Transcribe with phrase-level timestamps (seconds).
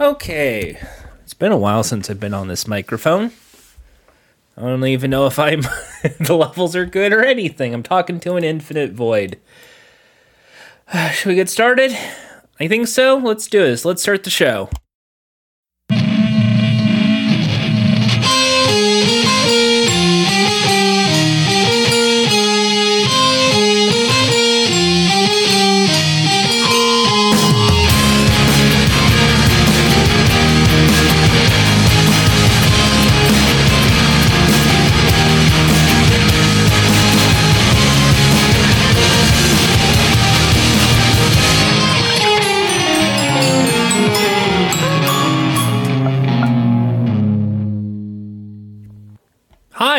[0.00, 0.76] Okay,
[1.22, 3.30] it's been a while since I've been on this microphone.
[4.56, 5.60] I don't even know if I'm
[6.18, 7.72] the levels are good or anything.
[7.72, 9.38] I'm talking to an infinite void.
[11.12, 11.96] should we get started?
[12.58, 13.18] I think so.
[13.18, 13.84] Let's do this.
[13.84, 14.68] Let's start the show.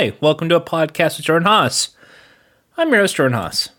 [0.05, 1.89] Hi, welcome to a podcast with Jordan Haas.
[2.77, 3.69] I'm your host, Jordan Haas.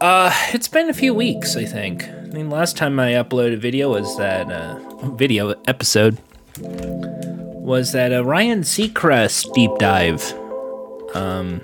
[0.00, 2.08] Uh, it's been a few weeks, I think.
[2.08, 4.78] I mean, last time I uploaded a video was that uh,
[5.10, 6.16] video episode
[6.60, 10.32] was that uh, Ryan Seacrest deep dive.
[11.14, 11.60] Um,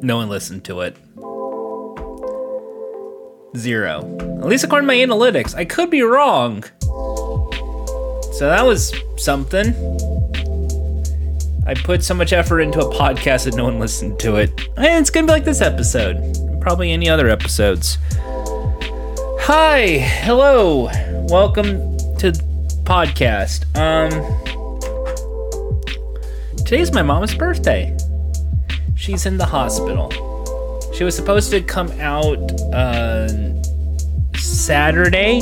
[0.00, 0.96] no one listened to it.
[3.58, 3.98] Zero.
[4.40, 5.54] At least according to my analytics.
[5.54, 6.64] I could be wrong.
[8.38, 9.74] So that was something.
[11.66, 14.52] I put so much effort into a podcast that no one listened to it.
[14.76, 16.38] And it's gonna be like this episode.
[16.60, 17.98] Probably any other episodes.
[19.40, 20.84] Hi, hello,
[21.28, 22.30] welcome to
[22.84, 23.64] podcast.
[23.76, 24.08] Um,
[26.58, 27.96] today's my mom's birthday.
[28.94, 30.12] She's in the hospital.
[30.94, 32.38] She was supposed to come out
[32.72, 33.26] uh,
[34.36, 35.40] Saturday,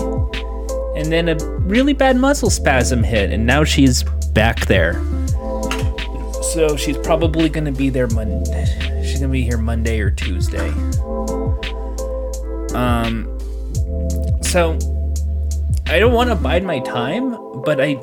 [0.96, 4.02] and then a really bad muscle spasm hit, and now she's
[4.32, 4.94] back there.
[6.52, 9.02] So she's probably gonna be there Monday.
[9.02, 10.70] She's gonna be here Monday or Tuesday.
[12.74, 13.28] Um,
[14.42, 14.78] so
[15.86, 18.00] I don't want to bide my time, but I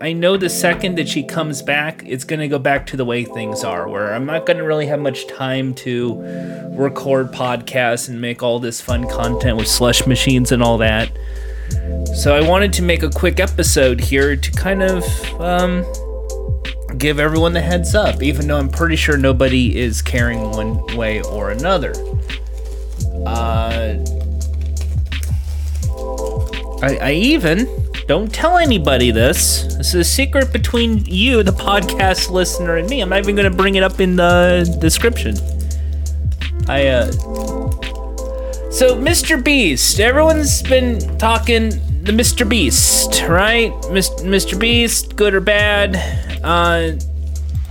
[0.00, 3.24] I know the second that she comes back, it's gonna go back to the way
[3.24, 6.22] things are, where I'm not gonna really have much time to
[6.76, 11.10] record podcasts and make all this fun content with slush machines and all that.
[12.06, 15.04] So I wanted to make a quick episode here to kind of
[15.40, 15.84] um,
[16.98, 21.22] give everyone the heads up, even though I'm pretty sure nobody is caring one way
[21.22, 21.92] or another.
[23.24, 23.96] Uh,
[26.82, 27.68] I, I even
[28.06, 29.62] don't tell anybody this.
[29.76, 33.00] This is a secret between you, the podcast listener, and me.
[33.00, 35.36] I'm not even going to bring it up in the description.
[36.68, 37.10] I uh.
[38.70, 39.42] So Mr.
[39.42, 41.72] Beast, everyone's been talking
[42.02, 42.48] the Mr.
[42.48, 43.72] Beast, right?
[43.90, 44.58] Mr.
[44.58, 45.96] Beast, good or bad?
[46.42, 46.92] Uh,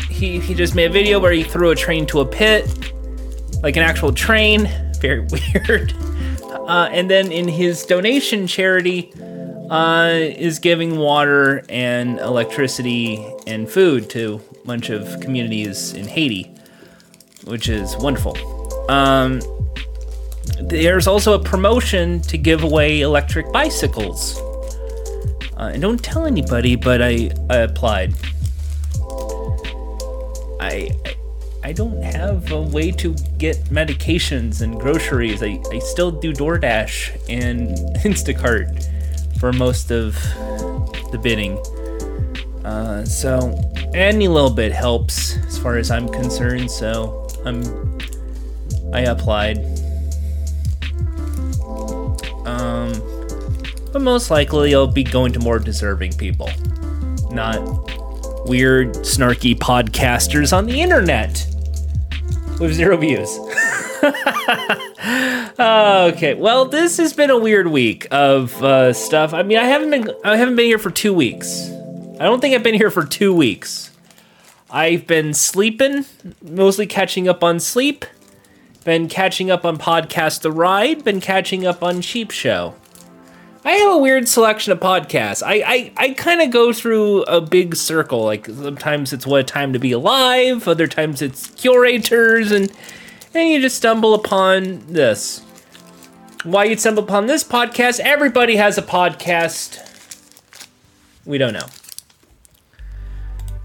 [0.09, 2.93] he he just made a video where he threw a train to a pit,
[3.63, 4.69] like an actual train.
[5.01, 5.93] Very weird.
[6.67, 9.09] Uh, and then in his donation charity,
[9.69, 16.53] uh, is giving water and electricity and food to a bunch of communities in Haiti,
[17.45, 18.37] which is wonderful.
[18.89, 19.41] Um,
[20.61, 24.39] there's also a promotion to give away electric bicycles.
[25.57, 28.13] Uh, and don't tell anybody, but I, I applied.
[30.59, 30.91] I,
[31.63, 35.41] I don't have a way to get medications and groceries.
[35.41, 37.69] I, I still do DoorDash and
[38.03, 38.87] Instacart
[39.39, 40.13] for most of
[41.11, 41.57] the bidding.
[42.65, 43.59] Uh, so
[43.93, 46.69] any little bit helps as far as I'm concerned.
[46.69, 47.63] So I'm
[48.93, 49.57] I applied.
[53.97, 56.51] But most likely I'll be going to more deserving people,
[57.31, 57.57] not
[58.47, 61.43] weird, snarky podcasters on the internet
[62.59, 63.39] with zero views.
[65.59, 69.33] okay, well, this has been a weird week of uh, stuff.
[69.33, 71.67] I mean, I haven't been I haven't been here for two weeks.
[72.19, 73.89] I don't think I've been here for two weeks.
[74.69, 76.05] I've been sleeping,
[76.43, 78.05] mostly catching up on sleep.
[78.83, 81.03] Been catching up on podcast The Ride.
[81.03, 82.75] Been catching up on Cheap Show.
[83.67, 85.43] I have a weird selection of podcasts.
[85.45, 88.23] I I, I kind of go through a big circle.
[88.23, 90.69] Like sometimes it's what a time to be alive.
[90.69, 92.71] Other times it's curators, and
[93.33, 95.41] and you just stumble upon this.
[96.45, 97.99] Why you'd stumble upon this podcast?
[97.99, 99.83] Everybody has a podcast.
[101.25, 101.67] We don't know.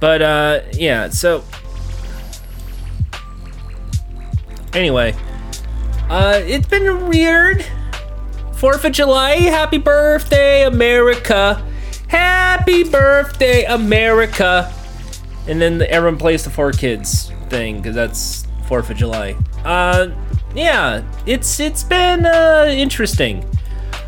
[0.00, 1.10] But uh, yeah.
[1.10, 1.44] So
[4.75, 5.14] anyway,
[6.10, 7.64] uh, it's been weird.
[8.62, 11.60] Fourth of July, happy birthday, America!
[12.06, 14.72] Happy birthday, America!
[15.48, 19.34] And then everyone plays the Four Kids thing because that's Fourth of July.
[19.64, 20.10] Uh,
[20.54, 23.44] yeah, it's it's been uh, interesting.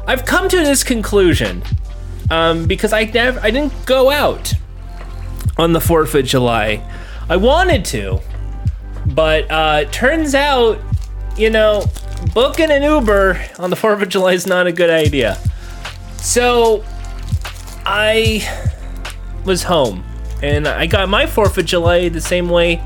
[0.07, 1.65] I've come to this conclusion
[2.31, 4.53] um, because I never, I didn't go out
[5.59, 6.81] on the Fourth of July.
[7.29, 8.21] I wanted to,
[9.07, 10.79] but uh, turns out,
[11.37, 11.87] you know,
[12.33, 15.39] booking an Uber on the Fourth of July is not a good idea.
[16.17, 16.85] So
[17.85, 18.47] I
[19.45, 20.05] was home,
[20.43, 22.83] and I got my Fourth of July the same way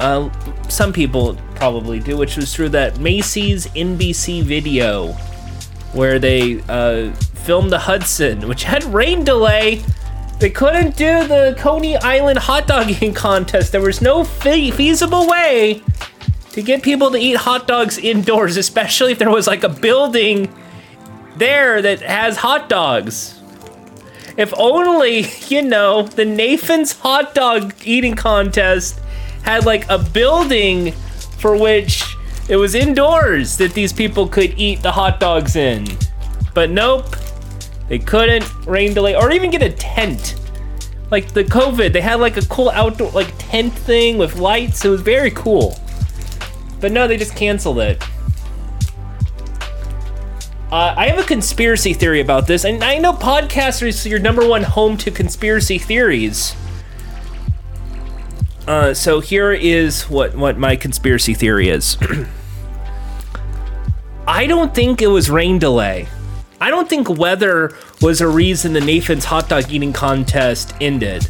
[0.00, 0.30] uh,
[0.68, 5.12] some people probably do, which was through that Macy's NBC video
[5.92, 9.82] where they uh, filmed the Hudson, which had rain delay.
[10.38, 13.72] They couldn't do the Coney Island hot dogging contest.
[13.72, 15.82] There was no fe- feasible way
[16.52, 20.52] to get people to eat hot dogs indoors, especially if there was like a building
[21.36, 23.40] there that has hot dogs.
[24.36, 29.00] If only, you know, the Nathan's hot dog eating contest
[29.42, 30.92] had like a building
[31.38, 32.04] for which
[32.48, 35.86] it was indoors that these people could eat the hot dogs in.
[36.52, 37.16] But nope,
[37.88, 40.36] they couldn't rain delay or even get a tent.
[41.10, 44.84] Like the COVID, they had like a cool outdoor like tent thing with lights.
[44.84, 45.79] It was very cool.
[46.80, 48.02] But no, they just canceled it.
[50.72, 54.46] Uh, I have a conspiracy theory about this, and I know podcasters are your number
[54.46, 56.54] one home to conspiracy theories.
[58.68, 61.96] Uh, so here is what what my conspiracy theory is.
[64.28, 66.06] I don't think it was rain delay.
[66.60, 71.28] I don't think weather was a reason the Nathan's hot dog eating contest ended.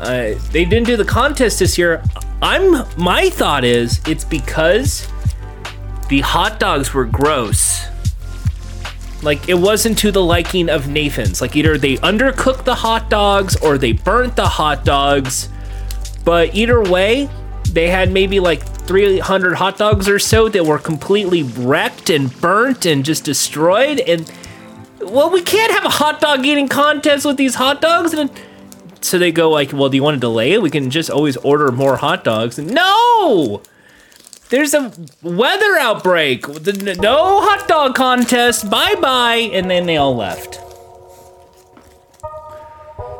[0.00, 2.02] Uh, they didn't do the contest this year.
[2.44, 5.08] I'm my thought is it's because
[6.08, 7.86] the hot dogs were gross.
[9.22, 11.40] Like it wasn't to the liking of Nathan's.
[11.40, 15.48] Like either they undercooked the hot dogs or they burnt the hot dogs
[16.24, 17.28] but either way,
[17.70, 22.86] they had maybe like 300 hot dogs or so that were completely wrecked and burnt
[22.86, 24.00] and just destroyed.
[24.00, 24.30] And
[25.00, 28.14] well, we can't have a hot dog eating contest with these hot dogs.
[28.14, 28.30] And
[29.04, 30.62] so they go like, well, do you want to delay it?
[30.62, 32.58] We can just always order more hot dogs.
[32.58, 33.62] No,
[34.48, 34.92] there's a
[35.22, 36.48] weather outbreak.
[36.48, 38.70] No hot dog contest.
[38.70, 39.50] Bye bye.
[39.52, 40.60] And then they all left.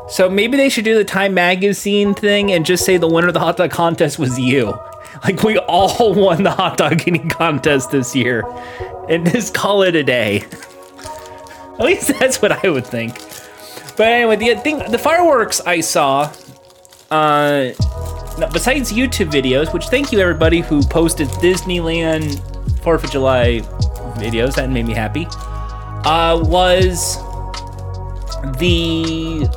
[0.09, 3.33] So maybe they should do the Time Magazine thing and just say the winner of
[3.33, 4.77] the hot dog contest was you.
[5.23, 8.43] Like we all won the hot dog eating contest this year,
[9.09, 10.41] and just call it a day.
[11.79, 13.17] At least that's what I would think.
[13.97, 16.31] But anyway, the thing, the fireworks I saw,
[17.11, 17.69] uh,
[18.51, 22.41] besides YouTube videos, which thank you everybody who posted Disneyland
[22.83, 23.61] Fourth of July
[24.17, 25.27] videos, that made me happy.
[26.05, 27.17] Uh, was
[28.59, 29.49] the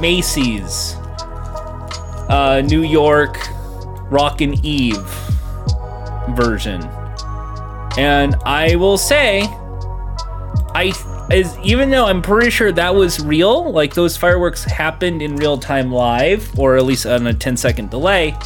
[0.00, 0.94] Macy's,
[2.28, 3.36] uh, New York
[4.10, 5.04] Rockin' Eve
[6.30, 6.82] version.
[7.98, 9.42] And I will say,
[10.74, 10.92] I
[11.30, 15.58] is even though I'm pretty sure that was real, like those fireworks happened in real
[15.58, 18.36] time live, or at least on a 10 second delay.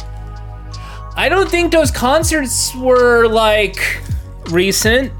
[1.15, 4.01] I don't think those concerts were like
[4.49, 5.11] recent.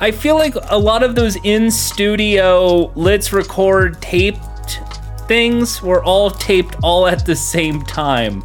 [0.00, 4.80] I feel like a lot of those in studio, let's record taped
[5.28, 8.42] things were all taped all at the same time.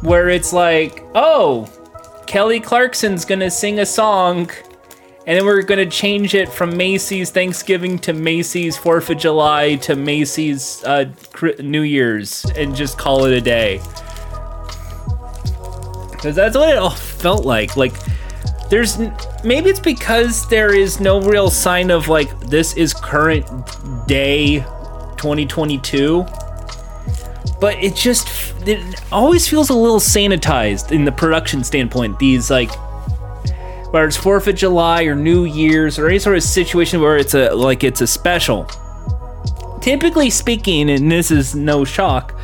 [0.00, 1.68] Where it's like, oh,
[2.26, 4.50] Kelly Clarkson's gonna sing a song,
[5.30, 9.94] and then we're gonna change it from Macy's Thanksgiving to Macy's Fourth of July to
[9.94, 11.04] Macy's uh,
[11.60, 13.76] New Year's, and just call it a day.
[16.10, 17.76] Because that's what it all felt like.
[17.76, 17.92] Like,
[18.70, 18.98] there's
[19.44, 23.46] maybe it's because there is no real sign of like this is current
[24.08, 24.58] day
[25.16, 26.24] 2022
[27.60, 28.28] but it just
[28.66, 32.70] it always feels a little sanitized in the production standpoint these like
[33.90, 37.34] whether it's fourth of july or new year's or any sort of situation where it's
[37.34, 38.68] a like it's a special
[39.80, 42.34] typically speaking and this is no shock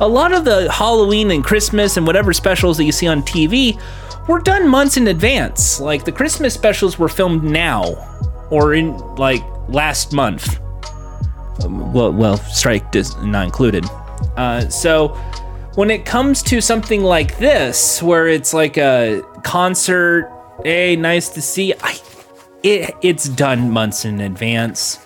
[0.00, 3.78] a lot of the halloween and christmas and whatever specials that you see on tv
[4.28, 5.80] were done months in advance.
[5.80, 7.94] Like the Christmas specials were filmed now,
[8.50, 10.60] or in like last month.
[11.62, 13.84] Um, well, well, strike is not included.
[14.36, 15.08] Uh, so
[15.74, 20.30] when it comes to something like this, where it's like a concert,
[20.62, 21.98] hey, nice to see, I,
[22.62, 24.98] it it's done months in advance.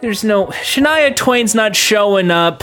[0.00, 2.62] There's no Shania Twain's not showing up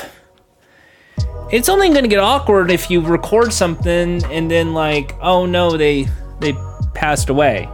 [1.53, 6.07] it's only to get awkward if you record something and then like, oh no, they
[6.39, 6.55] they
[6.95, 7.69] passed away.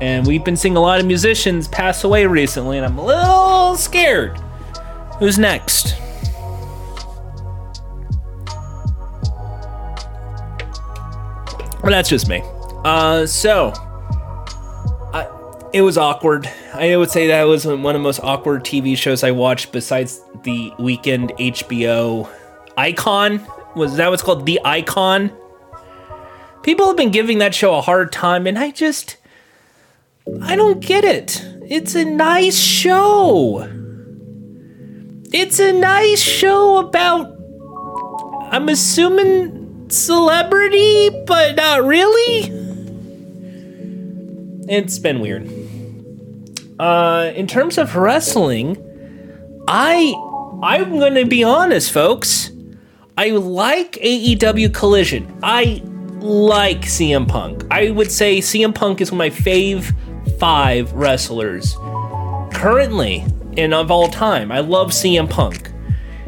[0.00, 3.74] And we've been seeing a lot of musicians pass away recently, and I'm a little
[3.74, 4.38] scared.
[5.18, 5.96] Who's next?
[11.82, 12.42] Well, that's just me.
[12.84, 13.72] Uh, so
[15.12, 15.28] I,
[15.72, 16.50] it was awkward.
[16.74, 20.20] I would say that was one of the most awkward TV shows I watched besides
[20.42, 22.28] the Weeknd HBO
[22.76, 23.46] Icon.
[23.74, 24.46] Was that what's called?
[24.46, 25.32] The Icon.
[26.62, 29.16] People have been giving that show a hard time, and I just
[30.42, 31.44] I don't get it.
[31.68, 33.68] It's a nice show.
[35.32, 37.36] It's a nice show about
[38.50, 39.57] I'm assuming
[39.92, 42.52] celebrity, but not really.
[44.68, 45.50] It's been weird.
[46.78, 48.76] Uh, in terms of wrestling,
[49.66, 50.14] I
[50.62, 52.50] I'm gonna be honest, folks.
[53.16, 55.38] I like AEW Collision.
[55.42, 55.82] I
[56.20, 57.64] like CM Punk.
[57.70, 59.92] I would say CM Punk is one of my fave
[60.38, 61.76] five wrestlers
[62.52, 63.24] currently
[63.56, 64.52] and of all time.
[64.52, 65.72] I love CM Punk.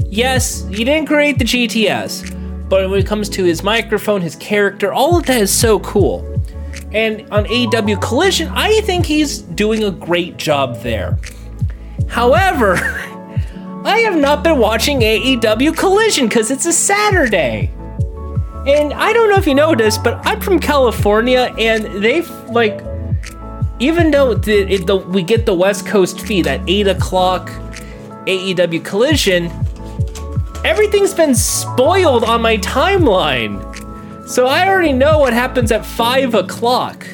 [0.06, 2.34] Yes, he didn't create the GTS,
[2.70, 6.24] but when it comes to his microphone, his character, all of that is so cool.
[6.92, 11.18] And on AEW Collision, I think he's doing a great job there.
[12.08, 12.76] However,
[13.84, 17.72] I have not been watching AEW Collision because it's a Saturday.
[18.66, 22.82] And I don't know if you this, but I'm from California and they've like
[23.80, 27.48] even though the, the, we get the West Coast feed at 8 o'clock
[28.26, 29.50] AEW Collision,
[30.64, 33.58] everything's been spoiled on my timeline.
[34.28, 37.06] So I already know what happens at 5 o'clock.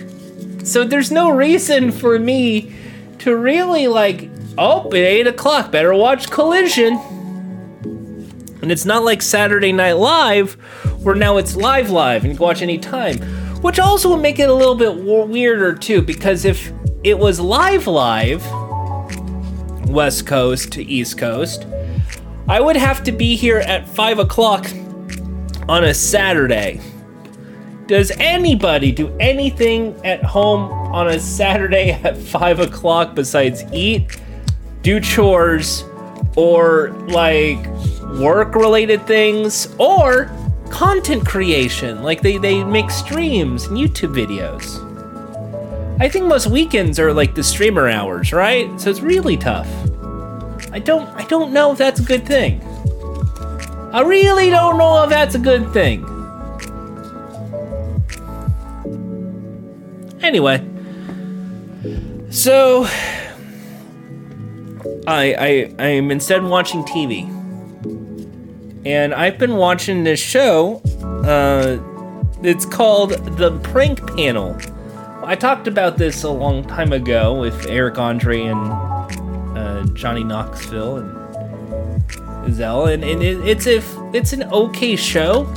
[0.65, 2.75] So there's no reason for me
[3.21, 6.97] to really like, oh, at 8 o'clock, better watch Collision.
[8.62, 10.55] And it's not like Saturday Night Live,
[11.03, 13.19] where now it's live live and you can watch any time
[13.67, 16.73] which also would make it a little bit weirder too, because if
[17.03, 18.45] it was live live,
[19.88, 21.67] West Coast to East Coast,
[22.49, 24.67] I would have to be here at 5 o'clock
[25.69, 26.81] on a Saturday.
[27.87, 34.21] Does anybody do anything at home on a Saturday at 5 o'clock besides eat,
[34.83, 35.83] do chores,
[36.37, 37.67] or like
[38.21, 40.31] work related things, or
[40.71, 42.03] content creation.
[42.03, 44.83] Like they, they make streams and YouTube videos.
[46.00, 48.69] I think most weekends are like the streamer hours, right?
[48.81, 49.69] So it's really tough.
[50.76, 52.61] I don't I don't know if that's a good thing.
[53.95, 56.04] I really don't know if that's a good thing.
[60.23, 60.62] Anyway,
[62.28, 62.85] so
[65.06, 67.25] I I I'm instead watching TV
[68.85, 70.83] and I've been watching this show.
[71.25, 71.78] Uh,
[72.42, 74.54] it's called The Prank Panel.
[75.25, 78.96] I talked about this a long time ago with Eric Andre and
[79.85, 83.83] Johnny Knoxville and Zell, and, and it, it's a
[84.14, 85.52] it's an okay show.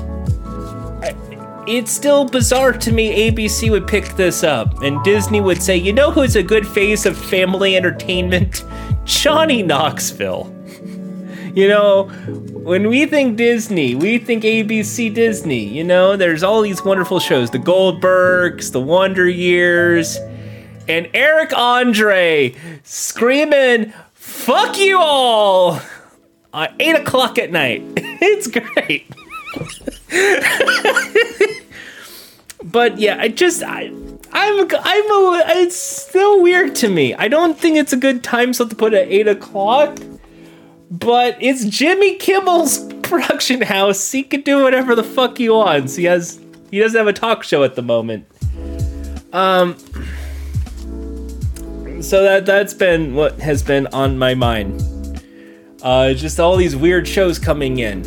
[1.68, 3.30] it's still bizarre to me.
[3.30, 7.06] ABC would pick this up, and Disney would say, "You know who's a good face
[7.06, 8.64] of family entertainment?
[9.06, 10.56] Johnny Knoxville."
[11.56, 12.04] you know,
[12.64, 15.66] when we think Disney, we think ABC Disney.
[15.66, 20.18] You know, there's all these wonderful shows the Goldbergs, the Wonder Years,
[20.88, 23.94] and Eric Andre screaming,
[24.50, 25.80] fuck you all
[26.54, 27.84] at 8 o'clock at night.
[27.96, 29.06] it's great.
[32.64, 33.92] but yeah, I just, I.
[34.32, 37.16] I'm, I'm a, it's still weird to me.
[37.16, 39.98] I don't think it's a good time slot to put at 8 o'clock
[40.92, 44.12] but it's Jimmy Kimmel's production house.
[44.12, 45.96] He can do whatever the fuck he wants.
[45.96, 46.40] He has
[46.72, 48.26] he doesn't have a talk show at the moment.
[49.34, 49.78] Um
[52.02, 54.84] so that that's been what has been on my mind.
[55.82, 58.04] Uh just all these weird shows coming in.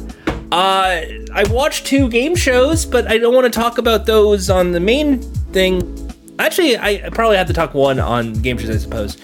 [0.51, 4.73] Uh I watched two game shows, but I don't want to talk about those on
[4.73, 5.21] the main
[5.53, 5.99] thing.
[6.39, 9.17] Actually, I probably have to talk one on game shows, I suppose.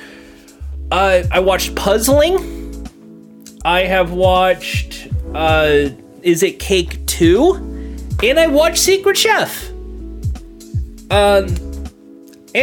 [0.90, 2.58] Uh, I watched Puzzling
[3.64, 5.90] I have watched uh,
[6.22, 7.54] Is It Cake Too?
[8.22, 9.70] And I watched Secret Chef.
[11.10, 11.48] Um,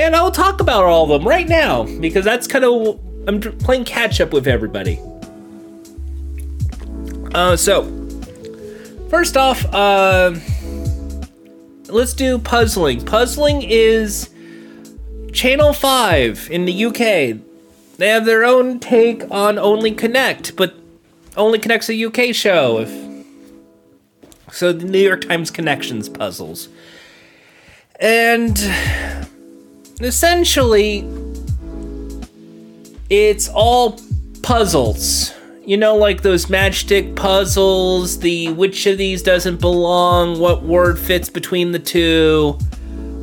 [0.03, 3.85] and I'll talk about all of them right now because that's kind of I'm playing
[3.85, 4.99] catch up with everybody.
[7.33, 7.83] Uh, so
[9.09, 10.35] first off, uh,
[11.87, 13.03] let's do puzzling.
[13.05, 14.29] Puzzling is
[15.33, 17.39] Channel Five in the UK.
[17.97, 20.75] They have their own take on Only Connect, but
[21.37, 22.79] only connects a UK show.
[22.79, 26.69] If so, the New York Times connections puzzles,
[27.99, 28.57] and
[29.99, 31.07] essentially,
[33.09, 33.99] it's all
[34.41, 35.33] puzzles.
[35.65, 38.19] You know, like those matchstick puzzles.
[38.19, 40.39] The which of these doesn't belong?
[40.39, 42.57] What word fits between the two?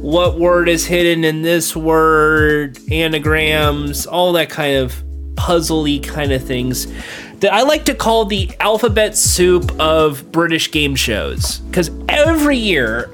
[0.03, 4.93] what word is hidden in this word, anagrams, all that kind of
[5.35, 6.89] puzzly kind of things
[7.39, 11.59] that I like to call the alphabet soup of British game shows.
[11.59, 13.11] Because every year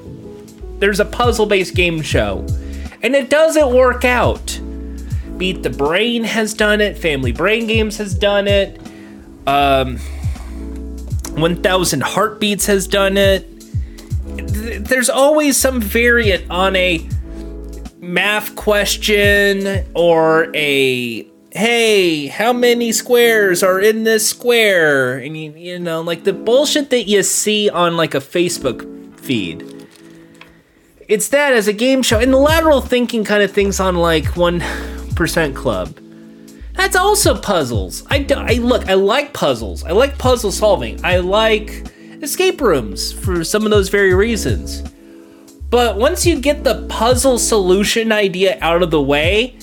[0.78, 2.46] there's a puzzle based game show,
[3.02, 4.60] and it doesn't work out.
[5.36, 8.80] Beat the Brain has done it, Family Brain Games has done it,
[9.46, 9.98] um,
[11.34, 13.46] 1000 Heartbeats has done it.
[14.84, 17.08] There's always some variant on a
[18.00, 25.18] math question or a hey, how many squares are in this square?
[25.18, 29.77] And you, you know, like the bullshit that you see on like a Facebook feed.
[31.08, 34.24] It's that as a game show, and the lateral thinking kind of things on like
[34.24, 35.98] 1% Club.
[36.74, 38.04] That's also puzzles.
[38.10, 39.84] I, I look, I like puzzles.
[39.84, 41.02] I like puzzle solving.
[41.02, 41.86] I like
[42.22, 44.82] escape rooms for some of those very reasons.
[45.70, 49.56] But once you get the puzzle solution idea out of the way,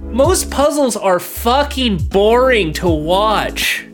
[0.00, 3.86] most puzzles are fucking boring to watch.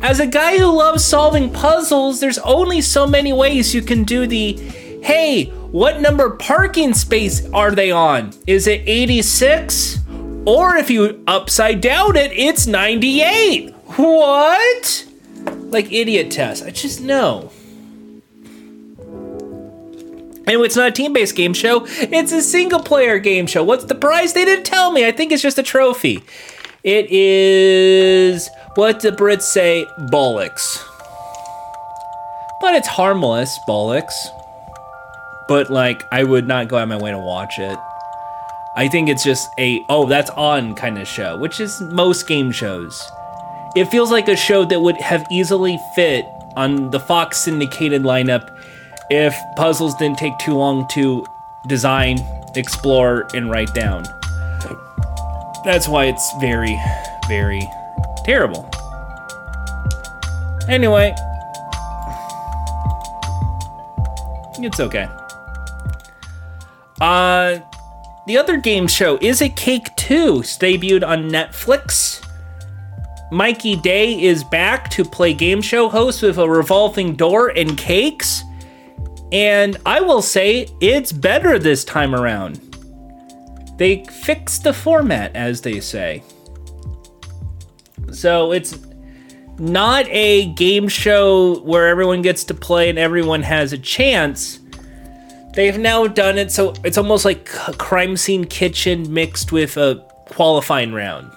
[0.00, 4.26] As a guy who loves solving puzzles, there's only so many ways you can do
[4.26, 4.54] the
[5.02, 8.32] hey, what number parking space are they on?
[8.46, 9.98] Is it 86?
[10.44, 13.74] Or if you upside down it, it's 98.
[13.96, 15.06] What?
[15.46, 16.62] Like idiot test.
[16.62, 17.50] I just know.
[20.46, 23.64] Anyway, it's not a team based game show, it's a single player game show.
[23.64, 24.34] What's the prize?
[24.34, 25.06] They didn't tell me.
[25.06, 26.22] I think it's just a trophy.
[26.84, 30.84] It is what the Brits say bollocks.
[32.60, 34.12] But it's harmless, bollocks.
[35.52, 37.78] But like, I would not go out of my way to watch it.
[38.74, 42.50] I think it's just a, oh, that's on kind of show, which is most game
[42.50, 43.12] shows.
[43.76, 46.24] It feels like a show that would have easily fit
[46.56, 48.48] on the Fox syndicated lineup
[49.10, 51.26] if puzzles didn't take too long to
[51.66, 52.16] design,
[52.54, 54.04] explore, and write down.
[55.66, 56.80] That's why it's very,
[57.28, 57.60] very
[58.24, 58.66] terrible.
[60.66, 61.14] Anyway,
[64.58, 65.10] it's okay.
[67.00, 67.58] Uh,
[68.26, 72.24] the other game show is it Cake Too, debuted on Netflix.
[73.32, 78.42] Mikey Day is back to play game show host with a revolving door and cakes.
[79.32, 82.60] And I will say it's better this time around.
[83.78, 86.22] They fixed the format, as they say.
[88.12, 88.78] So it's
[89.58, 94.60] not a game show where everyone gets to play and everyone has a chance.
[95.54, 100.02] They've now done it so it's almost like a crime scene kitchen mixed with a
[100.26, 101.30] qualifying round.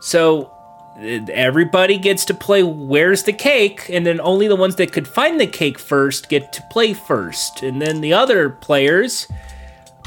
[0.00, 0.54] So
[0.96, 5.40] everybody gets to play where's the cake and then only the ones that could find
[5.40, 9.26] the cake first get to play first and then the other players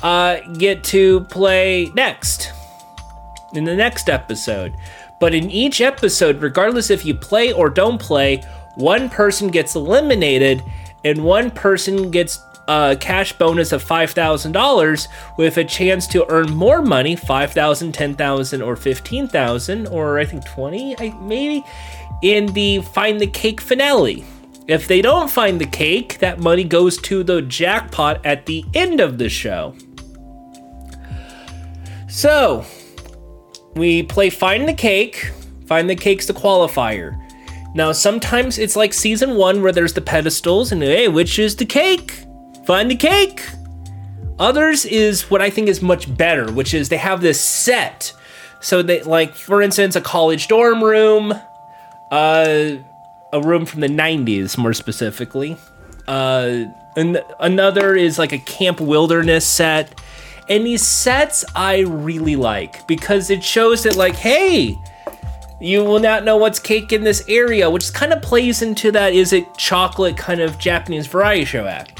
[0.02, 2.54] uh, get to play next
[3.54, 4.74] in the next episode
[5.20, 8.42] but in each episode regardless if you play or don't play
[8.76, 10.64] one person gets eliminated
[11.04, 16.82] and one person gets a cash bonus of $5,000 with a chance to earn more
[16.82, 21.64] money 5,000, 10,000 or 15,000 or I think 20 maybe
[22.22, 24.26] in the find the cake finale.
[24.68, 29.00] If they don't find the cake, that money goes to the jackpot at the end
[29.00, 29.76] of the show.
[32.10, 32.66] So,
[33.76, 35.32] we play Find the Cake.
[35.68, 37.18] Find the Cake's the qualifier.
[37.76, 41.66] Now, sometimes it's like season one where there's the pedestals and hey, which is the
[41.66, 42.27] cake?
[42.68, 43.48] Find the cake.
[44.40, 48.12] Others is what I think is much better, which is they have this set.
[48.60, 51.34] So they like, for instance, a college dorm room,
[52.12, 52.72] uh,
[53.32, 55.56] a room from the '90s, more specifically.
[56.10, 56.66] Uh,
[56.98, 60.02] and another is like a camp wilderness set.
[60.50, 64.76] And these sets I really like because it shows that like, hey,
[65.62, 69.14] you will not know what's cake in this area, which kind of plays into that
[69.14, 71.97] is it chocolate kind of Japanese variety show act.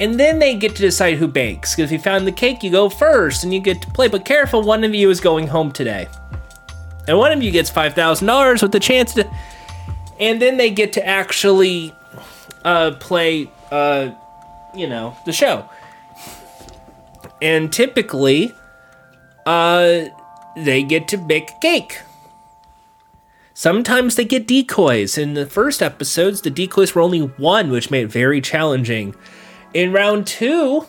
[0.00, 1.74] And then they get to decide who bakes.
[1.74, 4.08] Because if you found the cake, you go first and you get to play.
[4.08, 6.06] But careful, one of you is going home today.
[7.08, 9.28] And one of you gets $5,000 with the chance to.
[10.20, 11.92] And then they get to actually
[12.64, 14.10] uh, play, uh,
[14.74, 15.68] you know, the show.
[17.40, 18.52] And typically,
[19.46, 20.04] uh,
[20.56, 22.00] they get to bake a cake.
[23.54, 25.18] Sometimes they get decoys.
[25.18, 29.16] In the first episodes, the decoys were only one, which made it very challenging.
[29.74, 30.86] In round two,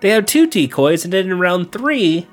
[0.00, 2.26] they have two decoys, and then in round three,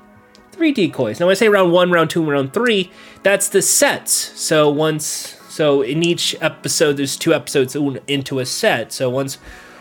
[0.52, 1.20] three decoys.
[1.20, 2.90] Now, when I say round one, round two, and round three,
[3.22, 4.12] that's the sets.
[4.12, 5.04] So once,
[5.48, 7.76] so in each episode, there's two episodes
[8.08, 8.92] into a set.
[8.92, 9.38] So once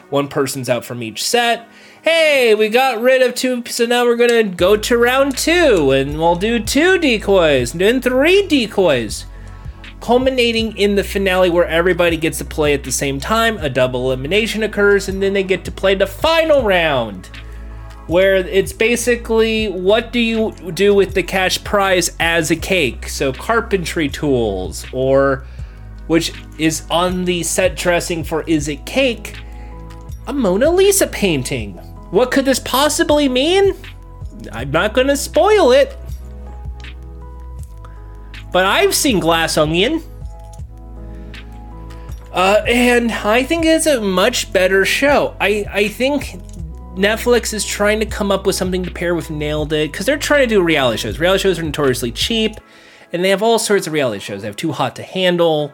[0.09, 1.67] One person's out from each set.
[2.01, 6.17] Hey, we got rid of two, so now we're gonna go to round two, and
[6.17, 9.25] we'll do two decoys, and then three decoys
[10.01, 13.57] culminating in the finale where everybody gets to play at the same time.
[13.57, 17.27] A double elimination occurs, and then they get to play the final round,
[18.07, 23.09] where it's basically what do you do with the cash prize as a cake?
[23.09, 25.45] So, carpentry tools, or
[26.07, 29.37] which is on the set dressing for Is It Cake?
[30.27, 31.73] A Mona Lisa painting.
[32.11, 33.75] What could this possibly mean?
[34.51, 35.95] I'm not gonna spoil it.
[38.51, 40.01] But I've seen Glass Onion.
[42.31, 45.35] Uh, and I think it's a much better show.
[45.39, 46.39] I, I think
[46.95, 50.17] Netflix is trying to come up with something to pair with Nailed It because they're
[50.17, 51.19] trying to do reality shows.
[51.19, 52.53] Reality shows are notoriously cheap,
[53.11, 54.41] and they have all sorts of reality shows.
[54.41, 55.73] They have Too Hot to Handle,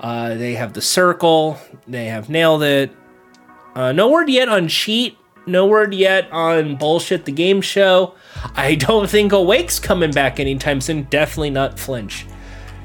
[0.00, 1.58] uh, they have The Circle,
[1.88, 2.92] they have Nailed It.
[3.74, 8.14] Uh, no word yet on Cheat, no word yet on Bullshit the Game Show.
[8.54, 11.04] I don't think Awake's coming back anytime soon.
[11.04, 12.26] Definitely not Flinch.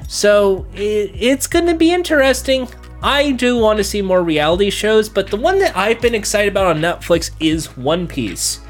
[0.08, 2.68] So it, it's going to be interesting.
[3.02, 6.52] I do want to see more reality shows, but the one that I've been excited
[6.52, 8.60] about on Netflix is One Piece.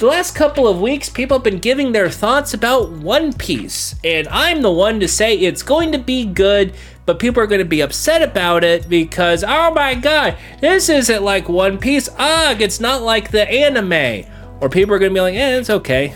[0.00, 4.26] The last couple of weeks, people have been giving their thoughts about One Piece, and
[4.28, 6.72] I'm the one to say it's going to be good,
[7.04, 11.22] but people are going to be upset about it because, oh my god, this isn't
[11.22, 12.08] like One Piece.
[12.16, 14.26] Ugh, it's not like the anime.
[14.62, 16.14] Or people are going to be like, eh, it's okay.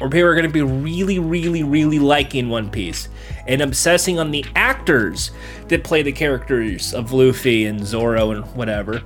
[0.00, 3.10] Or people are going to be really, really, really liking One Piece
[3.46, 5.30] and obsessing on the actors
[5.68, 9.04] that play the characters of Luffy and Zoro and whatever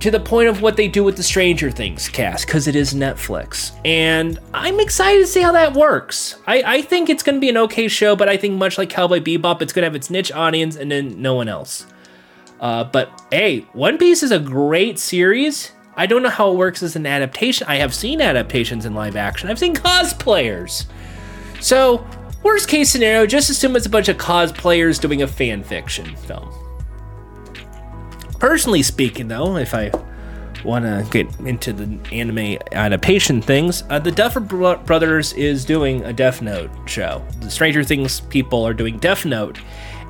[0.00, 2.94] to the point of what they do with the Stranger Things cast because it is
[2.94, 3.78] Netflix.
[3.84, 6.36] And I'm excited to see how that works.
[6.46, 8.88] I, I think it's going to be an okay show, but I think much like
[8.88, 11.86] Cowboy Bebop, it's going to have its niche audience and then no one else.
[12.60, 15.72] Uh, but hey, One Piece is a great series.
[15.96, 17.66] I don't know how it works as an adaptation.
[17.68, 19.50] I have seen adaptations in live action.
[19.50, 20.86] I've seen cosplayers.
[21.60, 22.06] So,
[22.42, 26.50] worst case scenario, just assume it's a bunch of cosplayers doing a fan fiction film.
[28.40, 29.92] Personally speaking, though, if I
[30.64, 36.12] want to get into the anime adaptation things, uh, the Duffer Brothers is doing a
[36.12, 37.22] Death Note show.
[37.40, 39.58] The Stranger Things people are doing Death Note,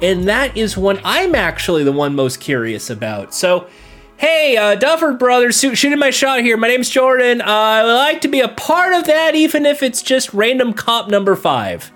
[0.01, 3.35] and that is one I'm actually the one most curious about.
[3.35, 3.69] So,
[4.17, 6.57] hey, uh, Duffer Brothers, shooting my shot here.
[6.57, 7.41] My name's Jordan.
[7.41, 10.73] Uh, I would like to be a part of that, even if it's just random
[10.73, 11.91] cop number five.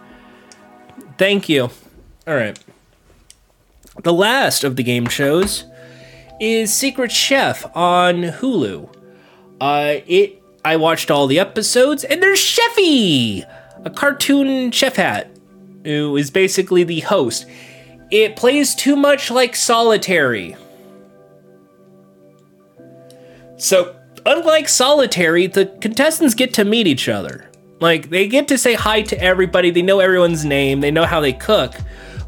[1.16, 1.70] Thank you.
[2.26, 2.58] All right.
[4.02, 5.66] The last of the game shows
[6.40, 8.88] is Secret Chef on Hulu.
[9.60, 13.44] Uh, it I watched all the episodes, and there's Chefy,
[13.84, 15.30] a cartoon chef hat,
[15.84, 17.46] who is basically the host.
[18.10, 20.56] It plays too much like Solitary.
[23.56, 23.94] So,
[24.24, 27.50] unlike Solitary, the contestants get to meet each other.
[27.80, 31.20] Like, they get to say hi to everybody, they know everyone's name, they know how
[31.20, 31.74] they cook.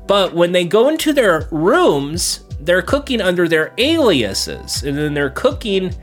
[0.07, 5.31] But when they go into their rooms, they're cooking under their aliases, and then they're
[5.31, 5.95] cooking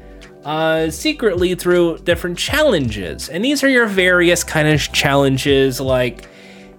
[0.45, 3.29] uh, secretly through different challenges.
[3.29, 6.27] And these are your various kind of challenges, like,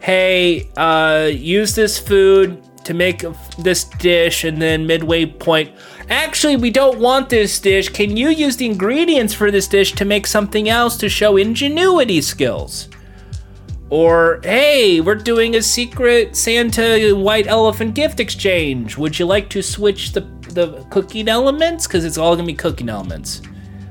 [0.00, 3.24] hey, uh, use this food to make
[3.58, 5.72] this dish, and then midway point,
[6.10, 7.88] actually, we don't want this dish.
[7.88, 12.20] Can you use the ingredients for this dish to make something else to show ingenuity
[12.20, 12.88] skills?
[13.94, 18.98] Or, hey, we're doing a secret Santa white elephant gift exchange.
[18.98, 21.86] Would you like to switch the, the cooking elements?
[21.86, 23.40] Because it's all gonna be cooking elements.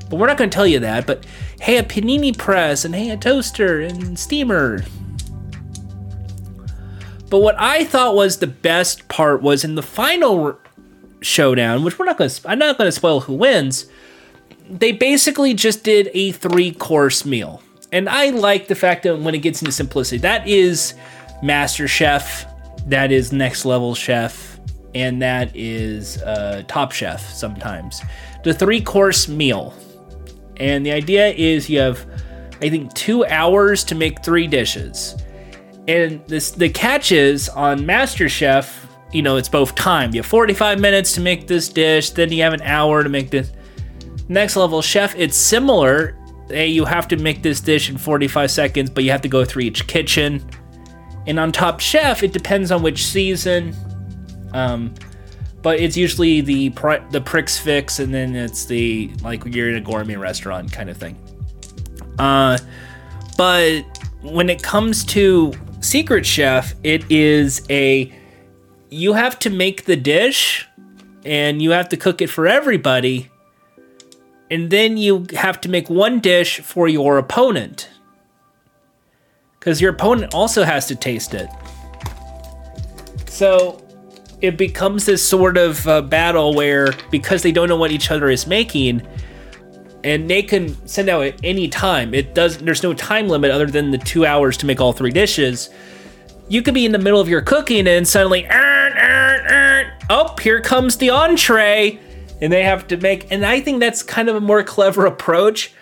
[0.09, 1.07] But we're not gonna tell you that.
[1.07, 1.25] But
[1.61, 4.83] hey, a panini press, and hey, a toaster, and steamer.
[7.29, 10.59] But what I thought was the best part was in the final
[11.21, 13.85] showdown, which we're not gonna, I'm not gonna spoil who wins.
[14.69, 17.63] They basically just did a three course meal
[17.93, 20.95] and I like the fact that when it gets into simplicity, that is
[21.43, 22.47] Master Chef,
[22.87, 24.59] that is Next Level Chef,
[24.95, 28.01] and that is uh, Top Chef sometimes.
[28.43, 29.75] The three course meal.
[30.57, 32.03] And the idea is you have,
[32.63, 35.15] I think, two hours to make three dishes.
[35.87, 40.15] And this the catch is on Master Chef, you know, it's both time.
[40.15, 43.29] You have 45 minutes to make this dish, then you have an hour to make
[43.29, 43.51] this.
[44.29, 46.17] Next level chef, it's similar
[46.49, 49.45] hey, you have to make this dish in 45 seconds, but you have to go
[49.45, 50.47] through each kitchen.
[51.25, 53.75] And on Top Chef, it depends on which season.
[54.53, 54.93] Um,
[55.61, 56.69] but it's usually the
[57.11, 60.97] the Prix Fixe, and then it's the like you're in a gourmet restaurant kind of
[60.97, 61.17] thing.
[62.19, 62.57] Uh,
[63.37, 63.81] but
[64.21, 68.11] when it comes to Secret Chef, it is a
[68.89, 70.67] you have to make the dish
[71.25, 73.29] and you have to cook it for everybody.
[74.53, 77.89] And then you have to make one dish for your opponent.
[79.57, 81.49] Because your opponent also has to taste it.
[83.25, 83.83] So
[84.41, 88.29] it becomes this sort of uh, battle where, because they don't know what each other
[88.29, 89.01] is making,
[90.03, 92.13] and they can send out at any time.
[92.13, 92.59] It does.
[92.59, 95.71] There's no time limit other than the two hours to make all three dishes.
[96.47, 100.35] You could be in the middle of your cooking and suddenly, "Arr, arr, arr." oh,
[100.43, 101.97] here comes the entree,
[102.43, 103.31] and they have to make.
[103.31, 105.73] And I think that's kind of a more clever approach.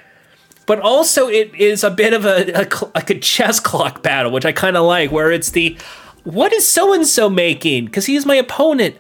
[0.66, 4.46] But also, it is a bit of a, a like a chess clock battle, which
[4.46, 5.78] I kind of like, where it's the
[6.24, 7.86] what is so and so making?
[7.86, 8.96] Because he's my opponent.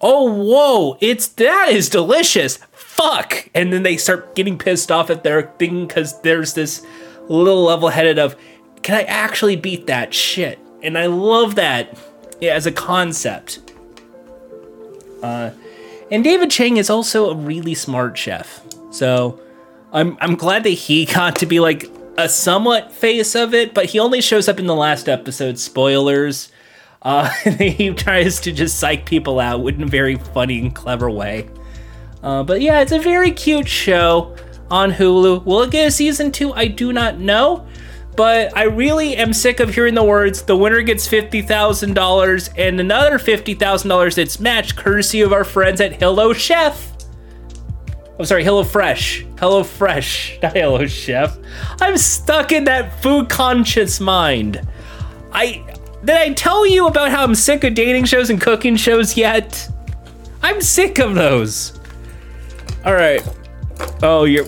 [0.00, 0.98] Oh, whoa!
[1.00, 2.58] It's that is delicious
[2.94, 6.86] fuck and then they start getting pissed off at their thing because there's this
[7.28, 8.36] little level headed of
[8.82, 11.98] can i actually beat that shit and i love that
[12.40, 13.58] as a concept
[15.24, 15.50] uh,
[16.14, 19.40] and david chang is also a really smart chef so
[19.92, 23.86] I'm, I'm glad that he got to be like a somewhat face of it but
[23.86, 26.50] he only shows up in the last episode spoilers
[27.02, 31.48] uh, he tries to just psych people out in a very funny and clever way
[32.24, 34.34] uh, but yeah, it's a very cute show
[34.70, 35.44] on Hulu.
[35.44, 36.54] Will it get a season two?
[36.54, 37.66] I do not know.
[38.16, 43.18] But I really am sick of hearing the words the winner gets $50,000 and another
[43.18, 46.92] $50,000 that's matched courtesy of our friends at Hello Chef.
[48.16, 49.26] I'm sorry, Hello Fresh.
[49.40, 51.36] Hello Fresh, not Hello Chef.
[51.80, 54.60] I'm stuck in that food conscious mind.
[55.32, 55.64] I
[56.04, 59.68] did I tell you about how I'm sick of dating shows and cooking shows yet?
[60.42, 61.80] I'm sick of those.
[62.84, 63.26] All right.
[64.02, 64.46] Oh, you're.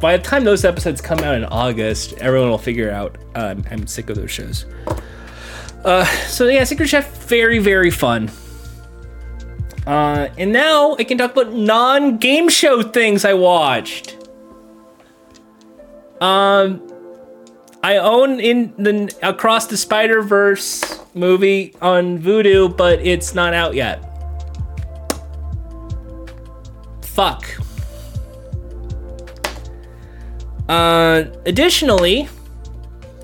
[0.00, 3.18] By the time those episodes come out in August, everyone will figure out.
[3.34, 4.66] Uh, I'm sick of those shows.
[5.84, 8.30] Uh, so yeah, Secret Chef, very very fun.
[9.86, 14.16] Uh, and now I can talk about non-game show things I watched.
[16.22, 16.80] Um,
[17.82, 23.74] I own in the Across the Spider Verse movie on Vudu, but it's not out
[23.74, 24.02] yet.
[27.02, 27.46] Fuck.
[30.68, 32.28] Uh, additionally,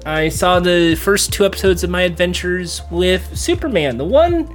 [0.06, 4.48] I saw the first two episodes of my adventures with Superman, the one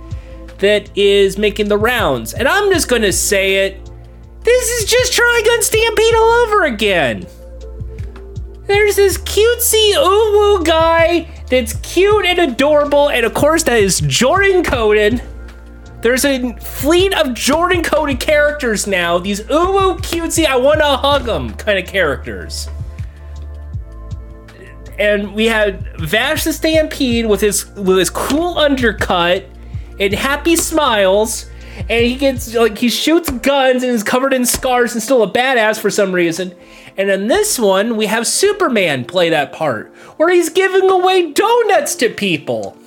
[0.59, 2.33] that is making the rounds.
[2.33, 3.85] And I'm just gonna say it
[4.43, 7.25] this is just Trigun Stampede all over again.
[8.67, 14.63] There's this cutesy uwu guy that's cute and adorable, and of course, that is Jordan
[14.63, 15.21] coded.
[16.01, 19.17] There's a fleet of Jordan coded characters now.
[19.17, 22.69] These uwu cutesy, I wanna hug them kind of characters
[24.97, 29.45] and we had Vash the Stampede with his with his cool undercut
[29.99, 31.49] and happy smiles,
[31.89, 35.31] and he gets like he shoots guns and is covered in scars and still a
[35.31, 36.53] badass for some reason.
[36.97, 41.95] And in this one, we have Superman play that part where he's giving away donuts
[41.95, 42.77] to people.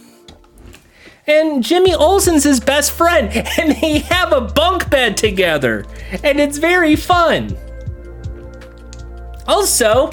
[1.26, 5.84] And Jimmy Olsen's his best friend, and they have a bunk bed together,
[6.24, 7.54] and it's very fun.
[9.46, 10.08] Also,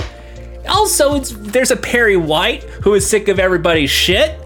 [0.67, 4.39] also, it's there's a Perry White who is sick of everybody's shit,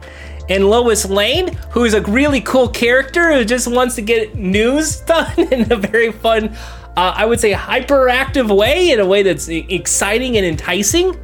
[0.49, 4.99] and Lois Lane, who is a really cool character who just wants to get news
[5.01, 6.49] done in a very fun,
[6.97, 11.15] uh, I would say, hyperactive way, in a way that's exciting and enticing.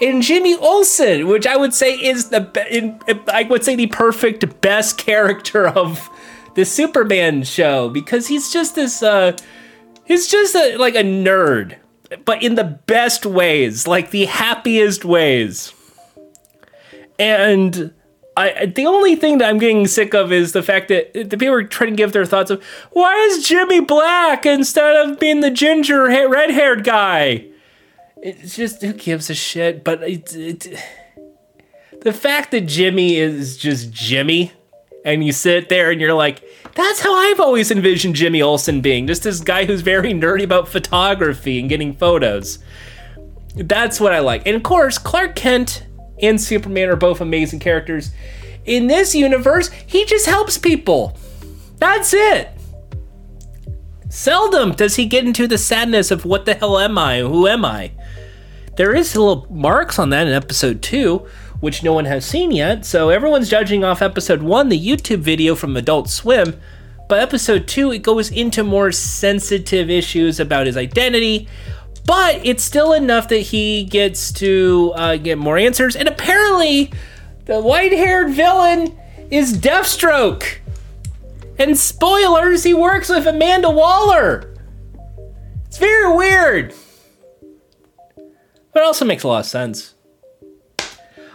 [0.00, 4.60] And Jimmy Olsen, which I would say is the in, I would say the perfect
[4.60, 6.10] best character of
[6.54, 9.36] the Superman show because he's just this uh
[10.04, 11.76] he's just a, like a nerd
[12.24, 15.72] but in the best ways, like the happiest ways.
[17.18, 17.92] And
[18.36, 21.36] I the only thing that I'm getting sick of is the fact that uh, the
[21.36, 25.40] people are trying to give their thoughts of why is Jimmy black instead of being
[25.40, 27.46] the ginger red haired guy.
[28.16, 29.84] It's just who gives a shit.
[29.84, 30.78] But it, it,
[32.00, 34.52] the fact that Jimmy is just Jimmy,
[35.04, 36.42] and you sit there and you're like,
[36.74, 40.68] that's how I've always envisioned Jimmy Olsen being just this guy who's very nerdy about
[40.68, 42.58] photography and getting photos.
[43.54, 44.46] That's what I like.
[44.46, 45.86] And of course, Clark Kent
[46.20, 48.10] and Superman are both amazing characters.
[48.64, 51.16] In this universe, he just helps people.
[51.78, 52.48] That's it.
[54.08, 57.20] Seldom does he get into the sadness of what the hell am I?
[57.20, 57.92] Who am I?
[58.76, 61.26] There is little marks on that in episode 2
[61.64, 62.84] which no one has seen yet.
[62.84, 66.60] So everyone's judging off episode one, the YouTube video from Adult Swim.
[67.08, 71.48] But episode two, it goes into more sensitive issues about his identity.
[72.06, 75.96] But it's still enough that he gets to uh, get more answers.
[75.96, 76.92] And apparently,
[77.46, 78.98] the white haired villain
[79.30, 80.58] is Deathstroke.
[81.58, 84.54] And spoilers, he works with Amanda Waller.
[85.66, 86.74] It's very weird.
[88.16, 89.93] But it also makes a lot of sense.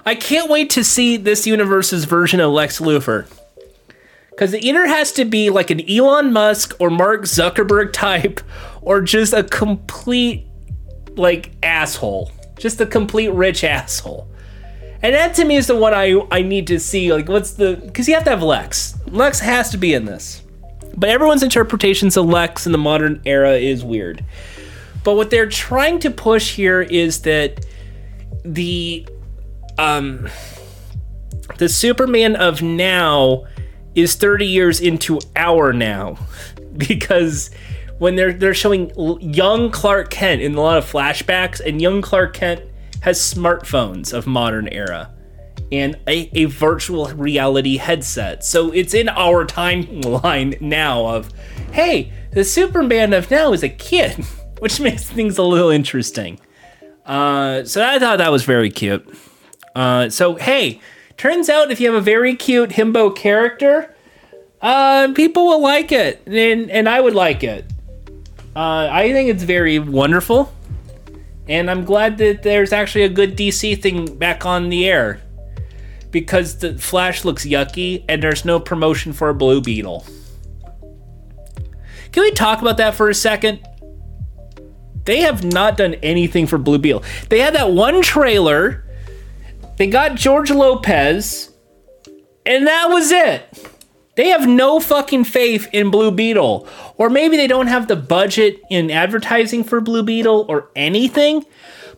[0.10, 3.28] I can't wait to see this universe's version of Lex Luthor.
[4.32, 8.42] Because it either has to be like an Elon Musk or Mark Zuckerberg type,
[8.82, 10.48] or just a complete,
[11.16, 12.32] like, asshole.
[12.58, 14.28] Just a complete rich asshole.
[15.04, 17.14] And that to me is the one I, I need to see.
[17.14, 17.76] Like, what's the.
[17.76, 18.98] Because you have to have Lex.
[19.12, 20.42] Lex has to be in this.
[20.98, 24.26] But everyone's interpretations of Lex in the modern era is weird.
[25.04, 27.64] But what they're trying to push here is that
[28.44, 29.08] the
[29.80, 30.28] um
[31.58, 33.46] the Superman of now
[33.96, 36.18] is 30 years into our now
[36.78, 37.50] because
[37.98, 42.34] when they're they're showing young Clark Kent in a lot of flashbacks and young Clark
[42.34, 42.62] Kent
[43.02, 45.14] has smartphones of modern era
[45.72, 48.44] and a, a virtual reality headset.
[48.44, 51.32] So it's in our timeline now of
[51.72, 54.26] hey, the Superman of now is a kid.
[54.60, 56.40] which makes things a little interesting.
[57.06, 59.08] Uh, so I thought that was very cute.
[59.76, 60.82] Uh, so hey,
[61.18, 63.96] turns out if you have a very cute himbo character,
[64.62, 67.66] uh, people will like it, and and I would like it.
[68.56, 70.54] Uh, I think it's very wonderful,
[71.48, 75.22] and I'm glad that there's actually a good DC thing back on the air,
[76.12, 80.06] because the Flash looks yucky, and there's no promotion for a Blue Beetle.
[82.12, 83.66] Can we talk about that for a second?
[85.06, 87.04] They have not done anything for Blue Beetle.
[87.30, 88.84] They had that one trailer.
[89.80, 91.52] They got George Lopez,
[92.46, 93.68] and that was it.
[94.16, 96.68] They have no fucking faith in Blue Beetle.
[96.98, 101.46] Or maybe they don't have the budget in advertising for Blue Beetle or anything.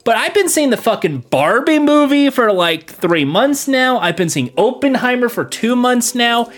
[0.05, 3.99] But I've been seeing the fucking Barbie movie for like three months now.
[3.99, 6.49] I've been seeing Oppenheimer for two months now.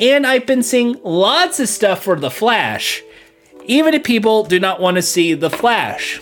[0.00, 3.02] And I've been seeing lots of stuff for The Flash
[3.70, 6.20] even if people do not want to see The Flash.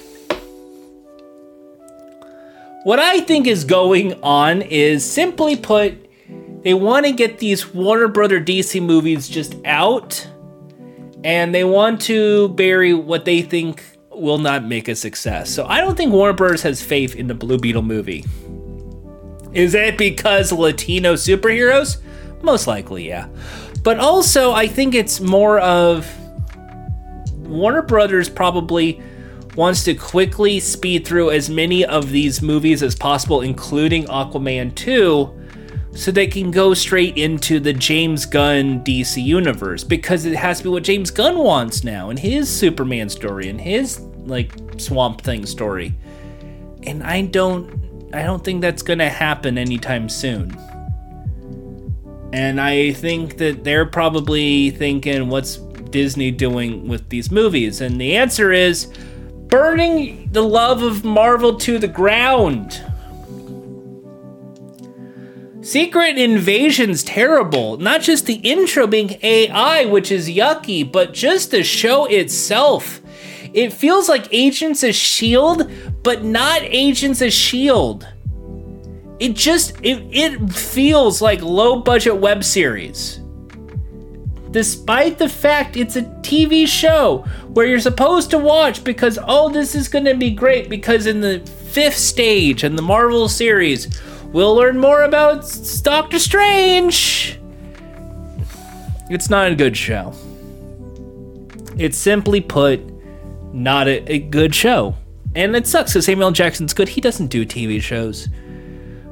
[2.85, 5.95] What I think is going on is simply put,
[6.62, 10.27] they want to get these Warner Brother DC movies just out,
[11.25, 15.51] and they want to bury what they think will not make a success.
[15.51, 18.25] So I don't think Warner Brothers has faith in the Blue Beetle movie.
[19.53, 21.99] Is it because Latino superheroes?
[22.43, 23.29] Most likely, yeah.
[23.83, 26.07] But also, I think it's more of
[27.38, 29.03] Warner Brothers probably
[29.59, 35.35] wants to quickly speed through as many of these movies as possible, including Aquaman 2,
[35.90, 40.64] so they can go straight into the James Gunn DC universe because it has to
[40.64, 45.44] be what James Gunn wants now and his Superman story and his like Swamp Thing
[45.44, 45.92] story.
[46.85, 50.57] And I don't I don't think that's going to happen anytime soon.
[52.33, 55.57] And I think that they're probably thinking what's
[55.90, 57.81] Disney doing with these movies?
[57.81, 58.92] And the answer is
[59.49, 62.85] burning the love of Marvel to the ground.
[65.61, 67.77] Secret Invasion's terrible.
[67.77, 73.01] Not just the intro being AI, which is yucky, but just the show itself.
[73.53, 78.07] It feels like Agents of S.H.I.E.L.D., but not Agents of S.H.I.E.L.D.
[79.19, 83.21] It just, it, it feels like low budget web series
[84.51, 89.75] despite the fact it's a TV show where you're supposed to watch because, oh, this
[89.75, 90.69] is going to be great.
[90.69, 95.45] Because in the fifth stage in the Marvel series, we'll learn more about
[95.83, 97.39] Doctor Strange.
[99.11, 100.13] It's not a good show.
[101.79, 102.81] It's simply put,
[103.55, 104.95] not a, a good show.
[105.35, 106.89] And it sucks because Samuel Jackson's good.
[106.89, 108.29] He doesn't do TV shows.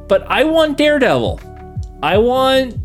[0.09, 1.40] But I want Daredevil.
[2.03, 2.77] I want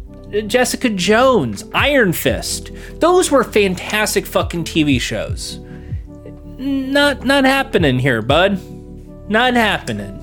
[0.48, 2.72] Jessica Jones, Iron Fist.
[3.00, 5.60] Those were fantastic fucking TV shows.
[6.58, 8.60] Not not happening here, bud.
[9.30, 10.18] Not happening.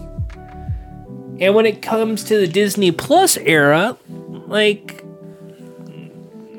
[1.41, 5.05] And when it comes to the Disney Plus era, like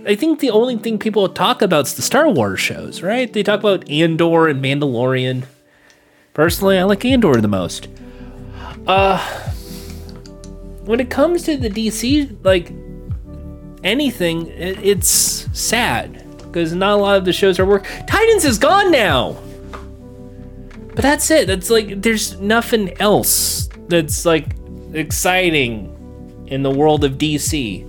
[0.05, 3.31] I think the only thing people talk about is the Star Wars shows, right?
[3.31, 5.45] They talk about Andor and Mandalorian.
[6.33, 7.87] Personally, I like Andor the most.
[8.85, 9.17] Uh
[10.85, 12.71] when it comes to the DC like
[13.83, 15.09] anything, it's
[15.53, 17.85] sad because not a lot of the shows are work.
[18.07, 19.37] Titans is gone now.
[20.95, 21.47] But that's it.
[21.47, 24.55] That's like there's nothing else that's like
[24.93, 25.95] exciting
[26.47, 27.85] in the world of DC.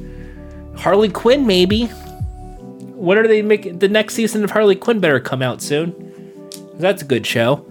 [0.79, 1.87] Harley Quinn maybe.
[1.87, 6.49] When are they making the next season of Harley Quinn better come out soon?
[6.75, 7.67] That's a good show.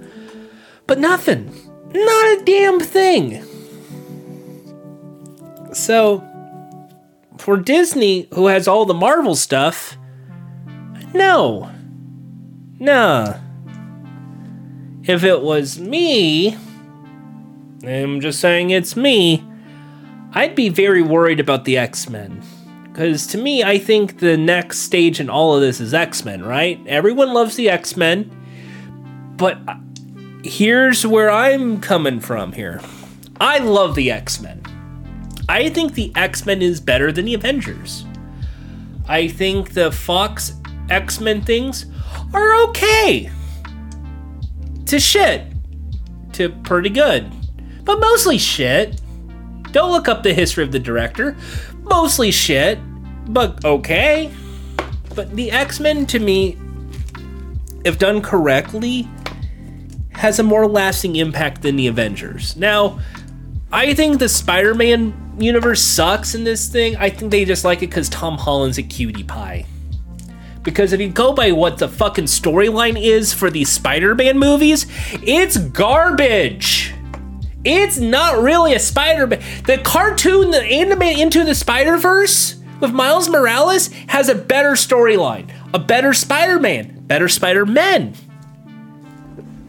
[0.87, 1.45] But nothing.
[1.93, 3.43] Not a damn thing.
[5.73, 6.27] So
[7.39, 9.97] for Disney, who has all the Marvel stuff,
[11.13, 11.71] No.
[12.79, 13.37] Nah.
[15.03, 16.55] If it was me,
[17.83, 19.43] I'm just saying it's me,
[20.33, 22.43] I'd be very worried about the X Men.
[22.83, 26.43] Because to me, I think the next stage in all of this is X Men,
[26.43, 26.79] right?
[26.85, 28.35] Everyone loves the X Men.
[29.37, 29.75] But uh,
[30.43, 32.81] here's where I'm coming from here
[33.39, 34.58] I love the X Men.
[35.49, 38.05] I think the X Men is better than the Avengers.
[39.07, 40.53] I think the Fox
[40.89, 41.87] X Men things
[42.33, 43.31] are okay.
[44.85, 45.47] To shit.
[46.33, 47.31] To pretty good.
[47.83, 49.01] But mostly shit.
[49.71, 51.35] Don't look up the history of the director.
[51.81, 52.77] Mostly shit,
[53.33, 54.31] but okay.
[55.15, 56.57] But the X Men, to me,
[57.83, 59.07] if done correctly,
[60.11, 62.55] has a more lasting impact than the Avengers.
[62.55, 62.99] Now,
[63.71, 66.95] I think the Spider Man universe sucks in this thing.
[66.97, 69.65] I think they just like it because Tom Holland's a cutie pie.
[70.63, 74.87] Because if you go by what the fucking storyline is for these Spider Man movies,
[75.23, 76.93] it's garbage.
[77.63, 79.41] It's not really a Spider Man.
[79.65, 85.49] The cartoon, the anime Into the Spider Verse with Miles Morales has a better storyline,
[85.73, 88.15] a better Spider Man, better Spider Men.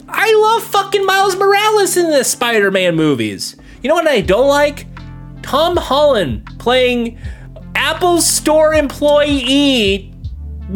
[0.07, 3.55] I love fucking Miles Morales in the Spider Man movies.
[3.81, 4.85] You know what I don't like?
[5.41, 7.17] Tom Holland playing
[7.75, 10.13] Apple Store employee.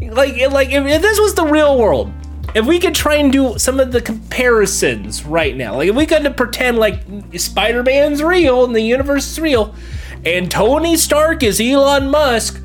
[0.00, 2.12] like, like if, if this was the real world,
[2.54, 6.06] if we could try and do some of the comparisons right now, like if we
[6.06, 7.02] could pretend like
[7.36, 9.74] Spider Man's real and the universe is real,
[10.24, 12.62] and Tony Stark is Elon Musk,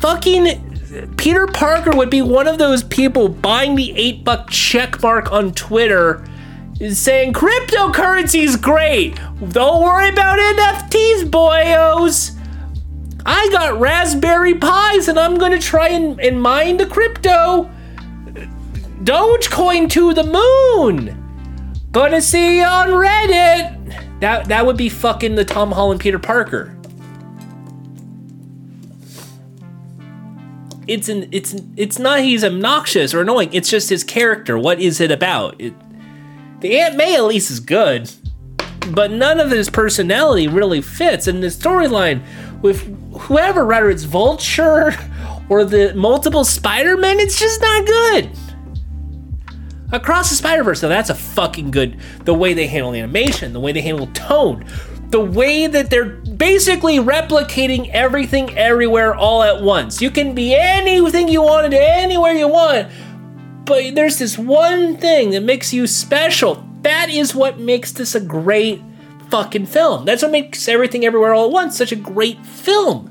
[0.00, 5.32] fucking Peter Parker would be one of those people buying the eight buck check mark
[5.32, 6.24] on Twitter
[6.90, 9.14] saying cryptocurrency is great.
[9.50, 12.36] Don't worry about NFTs, boyos.
[13.24, 17.70] I got Raspberry Pis and I'm gonna try and, and mine the crypto.
[19.04, 21.18] Dogecoin to the moon.
[21.92, 24.20] Gonna see on Reddit.
[24.20, 26.76] That that would be fucking the Tom Holland Peter Parker.
[30.88, 33.50] It's an it's it's not he's obnoxious or annoying.
[33.52, 34.58] It's just his character.
[34.58, 35.60] What is it about?
[35.60, 35.74] It,
[36.62, 38.10] the Aunt May at least is good,
[38.90, 41.26] but none of his personality really fits.
[41.26, 42.22] And the storyline
[42.62, 42.82] with
[43.22, 44.94] whoever, whether it's Vulture
[45.48, 48.30] or the multiple Spider-Men, it's just not good.
[49.90, 51.98] Across the Spider Verse, now that's a fucking good.
[52.24, 54.64] The way they handle animation, the way they handle tone,
[55.10, 60.00] the way that they're basically replicating everything everywhere all at once.
[60.00, 62.88] You can be anything you wanted anywhere you want,
[63.64, 66.66] but there's this one thing that makes you special.
[66.82, 68.82] That is what makes this a great
[69.30, 70.04] fucking film.
[70.04, 73.08] That's what makes everything everywhere all at once such a great film.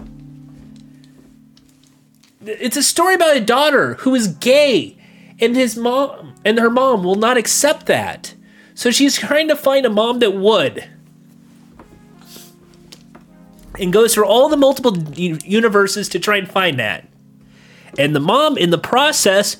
[2.45, 4.97] It's a story about a daughter who is gay
[5.39, 8.36] and his mom and her mom will not accept that.
[8.74, 10.88] So she's trying to find a mom that would.
[13.80, 17.08] And goes through all the multiple universes to try and find that.
[17.97, 19.58] And the mom, in the process,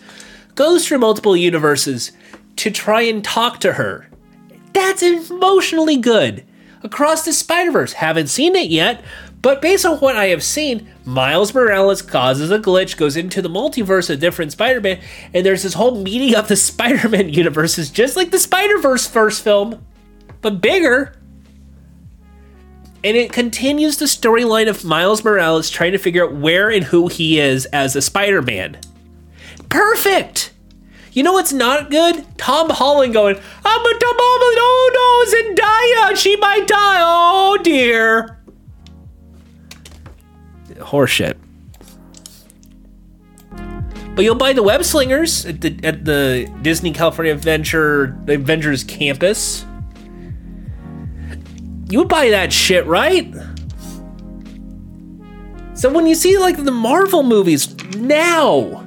[0.56, 2.12] goes through multiple universes
[2.58, 4.08] to try and talk to her.
[4.74, 6.46] That's emotionally good.
[6.84, 9.04] Across the Spider Verse, haven't seen it yet,
[9.42, 13.50] but based on what I have seen, Miles Morales causes a glitch, goes into the
[13.50, 15.00] multiverse of different Spider Man,
[15.34, 19.08] and there's this whole meeting of the Spider Man universes, just like the Spider Verse
[19.08, 19.84] first film,
[20.42, 21.16] but bigger.
[23.04, 27.08] And it continues the storyline of Miles Morales trying to figure out where and who
[27.08, 28.78] he is as a Spider Man.
[29.72, 30.54] Perfect!
[31.14, 32.26] You know what's not good?
[32.38, 38.38] Tom Holland going, I'm a Tom oh no, Zendaya, she might die, oh dear
[40.82, 41.38] horseshit.
[44.14, 48.84] But you'll buy the web slingers at the at the Disney California Adventure the Avengers
[48.84, 49.66] campus.
[51.90, 53.34] You would buy that shit, right?
[55.74, 58.81] So when you see like the Marvel movies now,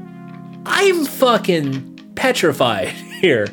[0.66, 2.88] I'm fucking petrified
[3.20, 3.48] here.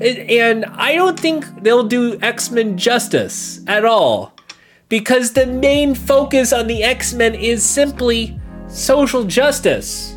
[0.00, 4.32] And I don't think they'll do X Men justice at all
[4.88, 10.16] because the main focus on the X Men is simply social justice.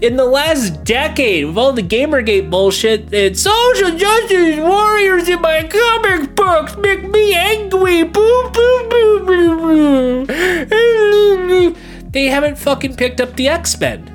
[0.00, 5.64] In the last decade, with all the Gamergate bullshit, it's social justice warriors in my
[5.64, 8.04] comic books make me angry.
[8.04, 11.76] Boom, boom, boom, boom, boom.
[12.10, 14.09] They haven't fucking picked up the X Men.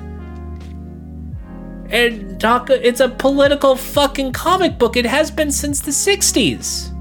[1.90, 4.96] And talk, it's a political fucking comic book.
[4.96, 6.92] It has been since the 60s.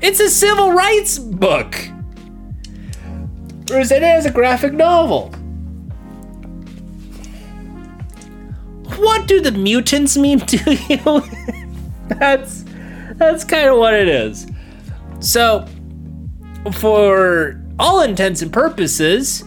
[0.00, 1.76] It's a civil rights book.
[3.70, 5.32] Rosetta is a graphic novel.
[9.02, 11.22] what do the mutants mean to you?
[12.08, 12.64] that's
[13.16, 14.46] that's kind of what it is.
[15.20, 15.66] So,
[16.72, 19.44] for all intents and purposes,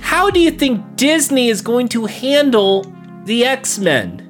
[0.00, 2.92] how do you think Disney is going to handle
[3.24, 4.28] the X Men?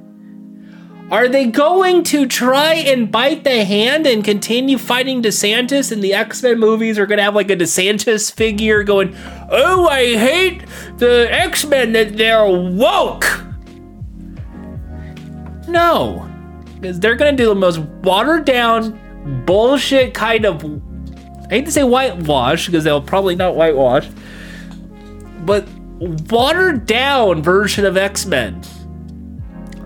[1.13, 5.93] Are they going to try and bite the hand and continue fighting DeSantis?
[5.93, 9.15] And the X Men movies are going to have like a DeSantis figure going,
[9.51, 10.65] Oh, I hate
[10.97, 13.27] the X Men that they're woke.
[15.69, 16.27] No,
[16.81, 18.99] because they're going to do the most watered down
[19.45, 20.65] bullshit kind of.
[20.65, 24.09] I hate to say whitewash because they'll probably not whitewash,
[25.45, 25.69] but
[26.31, 28.63] watered down version of X Men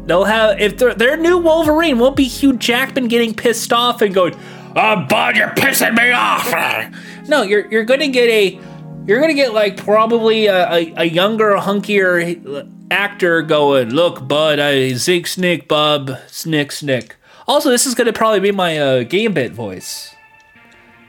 [0.06, 4.34] They'll have if their new Wolverine won't be Hugh Jackman getting pissed off and going,
[4.76, 6.92] "Oh, Bud, you're pissing me off."
[7.28, 8.60] No, you're you're gonna get a
[9.04, 14.92] you're gonna get like probably a, a, a younger, hunkier actor going, "Look, Bud, I
[14.92, 17.16] zig snick, bub, snick snick."
[17.48, 20.14] Also, this is gonna probably be my uh, Gambit voice.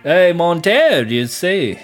[0.01, 1.77] Hey, Montel, you see?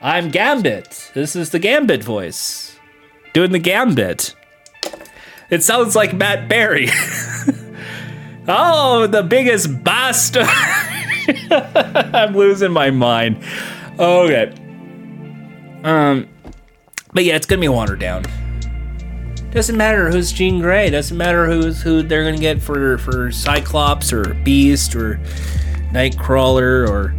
[0.00, 1.10] I'm Gambit.
[1.12, 2.78] This is the Gambit voice.
[3.34, 4.34] Doing the Gambit.
[5.50, 6.88] It sounds like Matt Berry.
[8.48, 10.46] oh, the biggest bastard.
[11.50, 13.42] I'm losing my mind.
[13.98, 14.52] Okay.
[15.82, 16.28] Um,
[17.12, 18.24] but yeah, it's gonna be watered down.
[19.50, 20.90] Doesn't matter who's Jean Grey.
[20.90, 25.16] Doesn't matter who's who they're gonna get for for Cyclops or Beast or
[25.92, 27.14] Nightcrawler or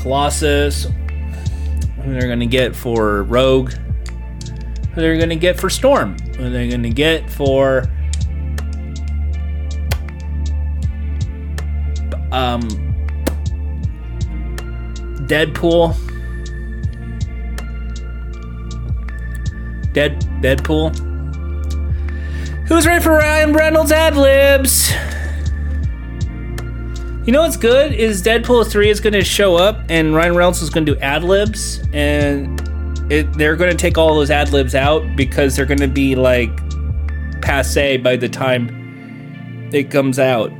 [0.00, 0.84] Colossus.
[2.02, 3.72] Who they're gonna get for Rogue
[4.94, 7.84] they're going to get for Storm, who they're going to get for
[12.32, 12.62] um,
[15.26, 15.96] Deadpool.
[19.92, 20.96] Dead Deadpool.
[22.66, 24.90] Who's ready for Ryan Reynolds ad libs?
[27.26, 30.60] You know what's good is Deadpool 3 is going to show up and Ryan Reynolds
[30.60, 32.63] is going to do ad libs and
[33.10, 36.14] it, they're going to take all those ad libs out because they're going to be
[36.14, 36.50] like
[37.42, 40.52] passe by the time it comes out.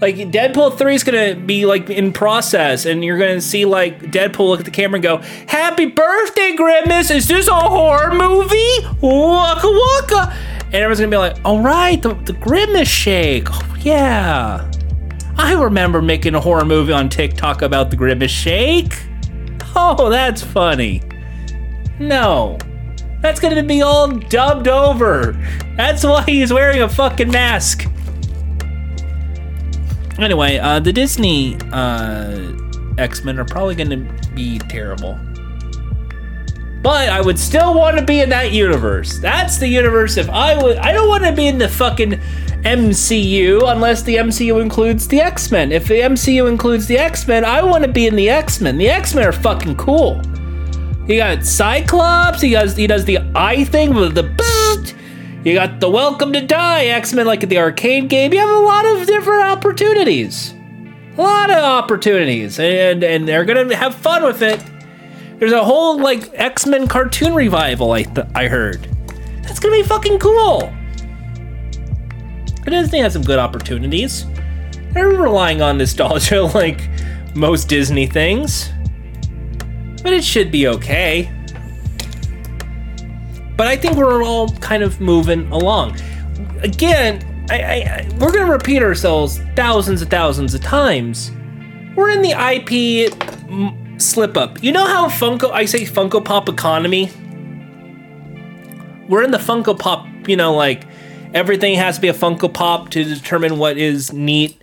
[0.00, 4.48] Like Deadpool 3 is gonna be like in process, and you're gonna see like Deadpool
[4.48, 5.16] look at the camera and go,
[5.48, 7.10] Happy birthday, Grimace!
[7.10, 8.78] Is this a horror movie?
[9.00, 10.36] Waka waka!
[10.66, 13.48] And everyone's gonna be like, Alright, the, the Grimace shake.
[13.50, 14.70] Oh, yeah.
[15.38, 18.92] I remember making a horror movie on TikTok about the Grimace shake.
[19.78, 21.02] Oh, that's funny.
[22.00, 22.56] No.
[23.20, 25.32] That's gonna be all dubbed over.
[25.76, 27.86] That's why he's wearing a fucking mask.
[30.18, 32.52] Anyway, uh, the Disney uh,
[32.96, 35.18] X Men are probably gonna be terrible.
[36.82, 39.18] But I would still want to be in that universe.
[39.18, 40.16] That's the universe.
[40.16, 42.20] If I would, I don't want to be in the fucking
[42.66, 45.70] MCU unless the MCU includes the X Men.
[45.70, 48.76] If the MCU includes the X Men, I want to be in the X Men.
[48.76, 50.20] The X Men are fucking cool.
[51.06, 52.40] You got Cyclops.
[52.40, 54.26] He does he does the eye thing with the.
[55.44, 58.32] You got the Welcome to Die X Men like at the arcade game.
[58.32, 60.52] You have a lot of different opportunities.
[61.16, 64.60] A lot of opportunities, and and they're gonna have fun with it.
[65.38, 67.92] There's a whole like X Men cartoon revival.
[67.92, 68.88] I th- I heard.
[69.42, 70.75] That's gonna be fucking cool.
[72.66, 74.26] But Disney has some good opportunities.
[74.90, 76.80] They're relying on nostalgia like
[77.36, 78.70] most Disney things,
[80.02, 81.32] but it should be okay.
[83.56, 85.96] But I think we're all kind of moving along.
[86.60, 91.30] Again, I, I, we're gonna repeat ourselves thousands and thousands of times.
[91.94, 94.60] We're in the IP slip up.
[94.60, 97.12] You know how Funko, I say Funko Pop economy?
[99.08, 100.82] We're in the Funko Pop, you know, like
[101.36, 104.60] everything has to be a Funko Pop to determine what is neat.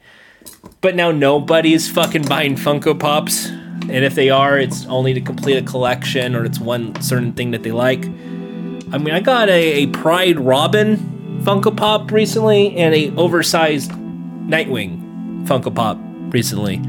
[0.81, 3.47] But now nobody's fucking buying Funko Pops.
[3.47, 7.51] And if they are, it's only to complete a collection or it's one certain thing
[7.51, 8.05] that they like.
[8.05, 10.97] I mean, I got a, a Pride Robin
[11.43, 15.99] Funko Pop recently and a oversized Nightwing Funko Pop
[16.33, 16.81] recently.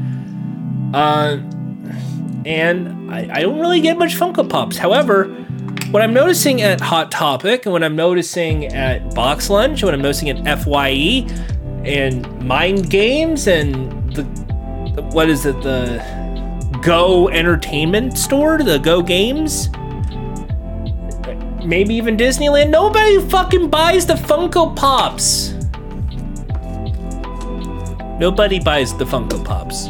[0.95, 1.37] Uh,
[2.43, 4.77] and I, I don't really get much Funko Pops.
[4.77, 5.44] However,
[5.91, 9.93] what I'm noticing at Hot Topic and what I'm noticing at Box Lunch, and what
[9.93, 11.27] I'm noticing at FYE
[11.83, 14.23] and Mind Games and the
[15.11, 16.03] what is it the
[16.81, 19.69] Go Entertainment Store, the Go Games,
[21.65, 22.69] maybe even Disneyland.
[22.69, 25.53] Nobody fucking buys the Funko Pops.
[28.19, 29.89] Nobody buys the Funko Pops.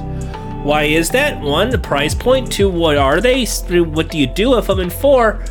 [0.64, 1.40] Why is that?
[1.42, 2.52] One, the price point.
[2.52, 3.46] Two, what are they?
[3.46, 4.80] Three, what do you do with them?
[4.80, 5.44] And four,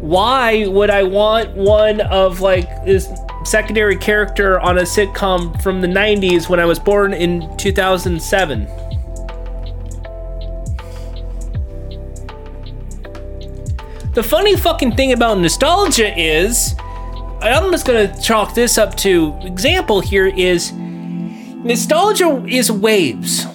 [0.00, 3.08] why would I want one of like this
[3.44, 8.64] secondary character on a sitcom from the 90s when I was born in 2007?
[14.14, 16.74] The funny fucking thing about nostalgia is,
[17.42, 23.46] I'm just gonna chalk this up to example here is nostalgia is waves.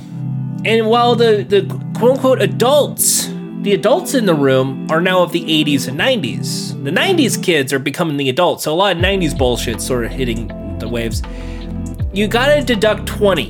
[0.64, 1.64] And while the, the
[1.96, 3.35] quote unquote adults,
[3.66, 6.84] the adults in the room are now of the 80s and 90s.
[6.84, 10.11] The 90s kids are becoming the adults, so a lot of 90s bullshit sort of
[10.11, 11.24] hitting the waves.
[12.13, 13.49] You gotta deduct 20.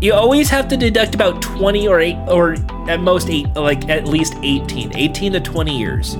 [0.00, 2.52] You always have to deduct about 20 or 8 or
[2.88, 4.96] at most 8 like at least 18.
[4.96, 6.16] 18 to 20 years.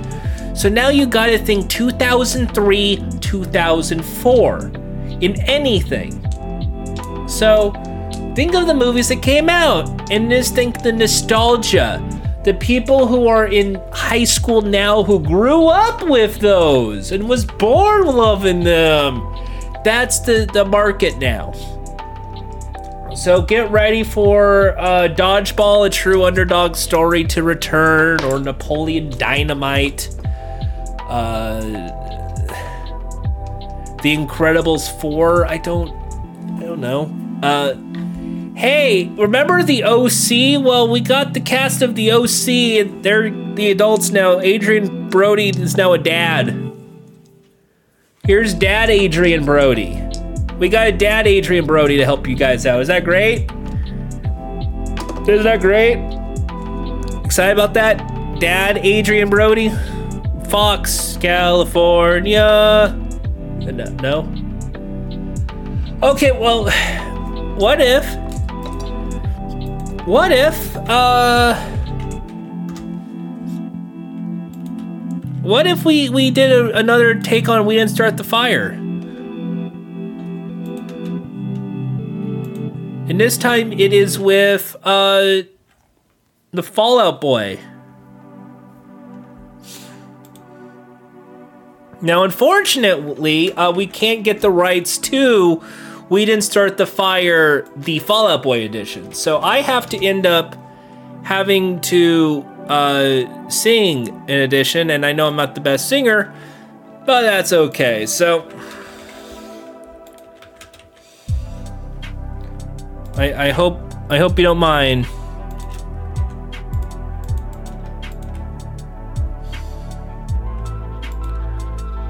[0.53, 4.59] So now you gotta think 2003, 2004
[5.21, 6.11] in anything.
[7.29, 7.71] So
[8.35, 12.05] think of the movies that came out and just think the nostalgia.
[12.45, 17.45] The people who are in high school now who grew up with those and was
[17.45, 19.23] born loving them.
[19.85, 21.53] That's the, the market now.
[23.15, 30.09] So get ready for uh, Dodgeball, a true underdog story to return, or Napoleon Dynamite.
[31.01, 31.61] Uh,
[34.03, 35.91] the Incredibles 4, I don't
[36.57, 37.15] I don't know.
[37.43, 37.75] Uh
[38.61, 40.63] Hey, remember the OC?
[40.63, 42.49] Well, we got the cast of the OC
[42.85, 44.39] and they're the adults now.
[44.41, 46.71] Adrian Brody is now a dad.
[48.23, 50.07] Here's dad Adrian Brody.
[50.59, 52.83] We got a dad Adrian Brody to help you guys out.
[52.83, 53.51] Is that great?
[55.27, 55.97] Isn't that great?
[57.25, 57.97] Excited about that?
[58.41, 59.71] Dad Adrian Brody?
[60.51, 62.95] Fox, California.
[63.61, 63.85] No.
[64.03, 64.29] no?
[66.03, 66.71] Okay, well,
[67.59, 68.30] what if?
[70.07, 71.55] What if, uh.
[75.43, 78.71] What if we, we did a, another take on We Didn't Start the Fire?
[83.09, 85.43] And this time it is with, uh.
[86.53, 87.61] The Fall Out Boy.
[92.03, 95.63] Now, unfortunately, uh, we can't get the rights to
[96.11, 99.15] We Didn't Start the Fire, the Fall Out Boy edition.
[99.15, 100.57] So I have to end up
[101.23, 106.35] having to uh, sing an edition, and I know I'm not the best singer,
[107.07, 108.07] but that's okay.
[108.07, 108.49] So.
[113.17, 115.07] I, I hope I hope you don't mind.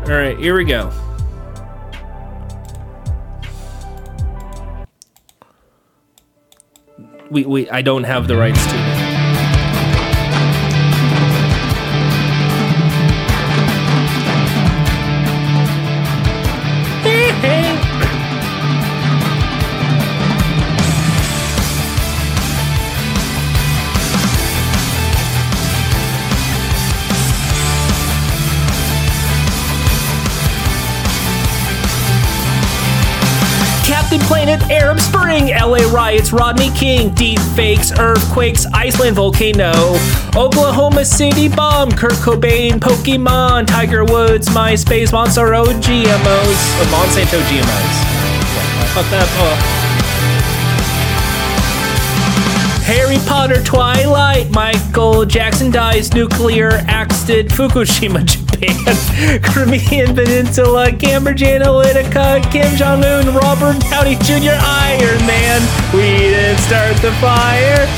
[0.07, 0.91] All right, here we go.
[7.31, 9.00] We, we I don't have the rights to
[35.71, 39.73] LA riots, Rodney King, deep fakes, earthquakes, Iceland volcano,
[40.35, 47.97] Oklahoma City bomb, Kurt Cobain, Pokemon, Tiger Woods, MySpace, Monsanto GMOs, uh, Monsanto GMOs.
[48.95, 49.59] Fuck that up.
[52.83, 58.27] Harry Potter, Twilight, Michael Jackson dies, nuclear accident, Fukushima,
[58.61, 65.61] Japan, Crimean Peninsula, Cambridge Analytica, Kim Jong Un, Robert Downey Jr., Iron Man.
[65.95, 67.89] We didn't start the fire.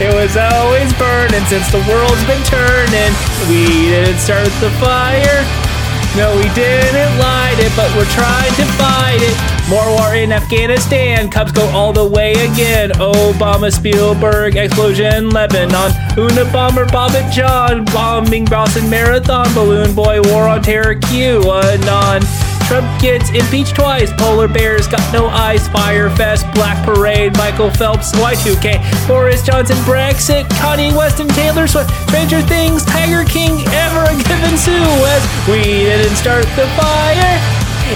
[0.00, 3.12] It was always burning since the world's been turning.
[3.48, 5.65] We didn't start the fire.
[6.16, 9.68] No, we didn't light it, but we're trying to fight it.
[9.68, 11.28] More war in Afghanistan.
[11.28, 12.92] Cubs go all the way again.
[12.92, 15.90] Obama, Spielberg, explosion, Lebanon.
[16.16, 17.84] Unabomber, Bob and John.
[17.86, 19.52] Bombing Boston Marathon.
[19.52, 21.40] Balloon Boy, war on terror, Q.
[21.40, 22.45] QAnon.
[22.66, 24.12] Trump gets impeached twice.
[24.12, 25.68] Polar bears got no eyes.
[25.68, 31.90] Fyre Fest, Black Parade, Michael Phelps, Y2K, Boris Johnson, Brexit, Kanye West and Taylor Swift,
[32.08, 35.26] Stranger Things, Tiger King, ever a given Sue West.
[35.48, 37.38] We didn't start the fire.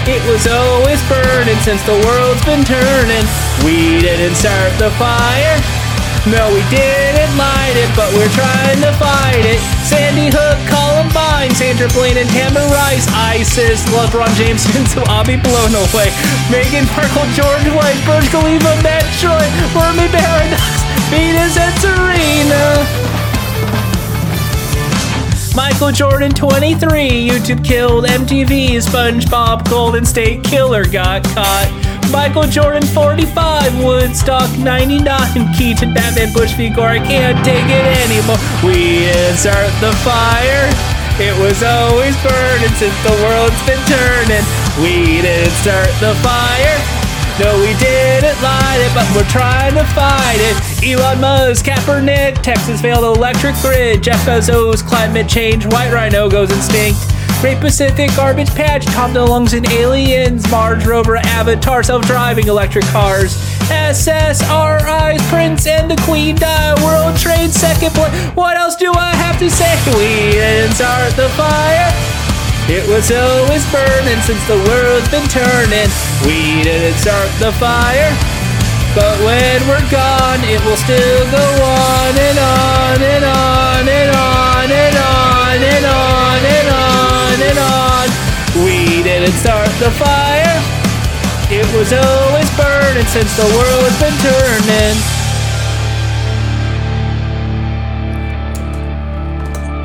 [0.07, 3.25] It was always burning since the world's been turning.
[3.65, 5.80] We didn't start the fire.
[6.29, 9.57] No, we didn't light it, but we're trying to fight it.
[9.81, 14.61] Sandy Hook, Columbine, Sandra Bland and Tamir Rice, ISIS, LeBron James,
[14.93, 16.13] so I'll be blown away.
[16.53, 20.61] Meghan Markle, George White, Burj Khalifa, Metroid, Fermi Paradox,
[21.09, 23.00] Venus and Serena.
[25.55, 31.67] Michael Jordan 23, YouTube killed MTV, SpongeBob Golden State Killer got caught.
[32.09, 38.39] Michael Jordan 45, Woodstock 99, Keaton Batman Bush v Gore, I can't take it anymore.
[38.63, 40.71] We insert the fire.
[41.19, 44.45] It was always burning since the world's been turning.
[44.79, 47.00] We didn't start the fire.
[47.41, 50.55] No, we didn't light it, but we're trying to fight it.
[50.87, 54.03] Elon Musk, Kaepernick, Texas failed electric grid.
[54.03, 56.99] Jeff Bezos, climate change, White Rhino goes extinct.
[57.41, 63.35] Great Pacific, garbage patch, Tom DeLonge's and aliens, Mars rover, Avatar, self-driving electric cars.
[63.71, 66.75] SSRIs, Prince and the Queen die.
[66.83, 68.13] World Trade second point.
[68.35, 69.73] What else do I have to say?
[69.87, 72.20] We didn't start the fire.
[72.69, 75.89] It was always burning since the world's been turning.
[76.25, 78.11] We didn't start the fire.
[78.93, 84.67] But when we're gone, it will still go on and on and on and on
[84.67, 88.07] and on and on and on and on.
[88.65, 90.59] We didn't start the fire.
[91.49, 94.95] It was always burning since the world's been turning.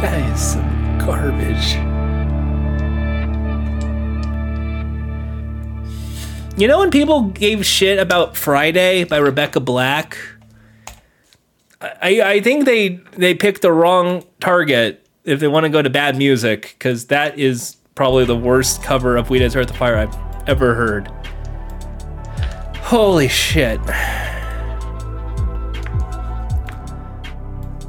[0.03, 1.86] That is some garbage.
[6.57, 10.17] You know when people gave shit about Friday by Rebecca Black?
[11.83, 15.91] I, I think they they picked the wrong target if they want to go to
[15.91, 19.97] bad music because that is probably the worst cover of "We Didn't Start the Fire"
[19.97, 21.09] I've ever heard.
[22.79, 23.85] Holy shit!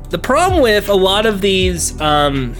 [0.09, 2.53] The problem with a lot of these um,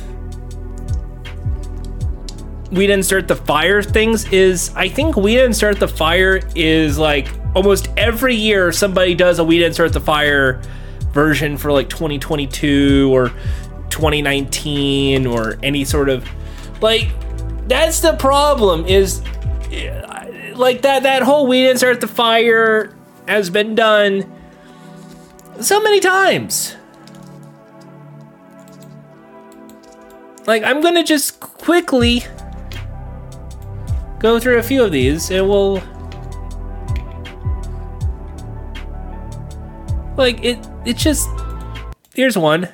[2.71, 6.97] we didn't start the fire things is I think we didn't start the fire is
[6.97, 10.61] like almost every year somebody does a we didn't start the fire
[11.11, 13.29] version for like 2022 or
[13.89, 16.27] 2019 or any sort of
[16.81, 17.09] like
[17.67, 19.21] that's the problem is
[19.71, 22.93] eh, like that that whole we didn't start the fire
[23.27, 24.33] has been done
[25.59, 26.75] so many times.
[30.45, 32.23] Like i'm gonna just quickly
[34.19, 35.81] go through a few of these and we'll
[40.17, 41.29] like it it's just
[42.13, 42.67] here's one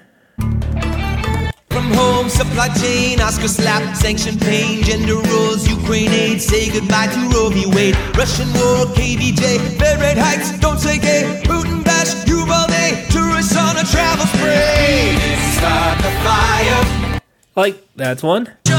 [1.70, 7.20] From home, supply chain, Oscar slap, sanction pain, gender roles, Ukraine aid, say goodbye to
[7.34, 7.66] Roe v.
[7.76, 13.76] Wade, Russian war, KBJ, Fed rate hikes, don't say gay, Putin bash, Uvalde, tourists on
[13.78, 15.18] a travel spree.
[15.58, 17.20] Start the fire.
[17.56, 18.74] like that's one We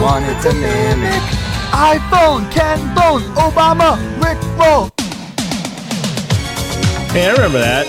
[0.00, 1.22] wanted to mimic.
[1.72, 4.90] iPhone, Ken Bone, Obama, Rick Roll.
[7.12, 7.86] hey i remember that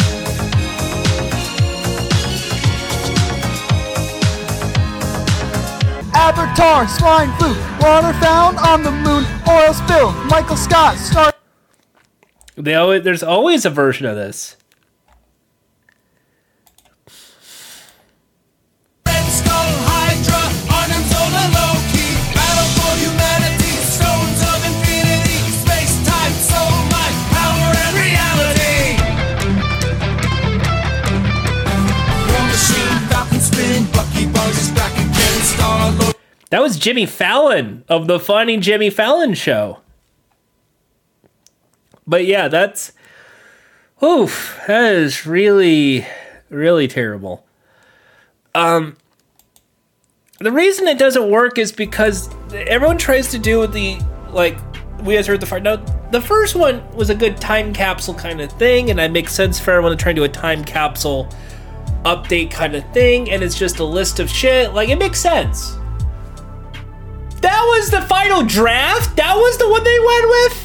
[6.14, 7.50] Avatar, swine flu,
[7.80, 11.34] water found on the moon, oil spill, Michael Scott, star.
[12.56, 14.57] they always there's always a version of this
[36.50, 39.80] that was jimmy fallon of the funny jimmy fallon show
[42.06, 42.92] but yeah that's
[44.04, 46.06] oof that is really
[46.50, 47.46] really terrible
[48.56, 48.96] um
[50.40, 54.58] the reason it doesn't work is because everyone tries to do the like
[55.04, 55.60] we guys heard the fire.
[55.60, 55.78] Now
[56.12, 59.60] the first one was a good time capsule kind of thing, and it makes sense
[59.60, 61.30] for everyone to try and do a time capsule
[62.04, 64.74] update kind of thing, and it's just a list of shit.
[64.74, 65.78] Like it makes sense.
[67.42, 69.16] That was the final draft.
[69.16, 70.64] That was the one they went with.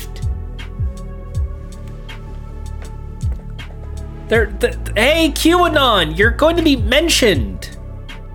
[4.28, 7.76] They're, th- hey QAnon, you're going to be mentioned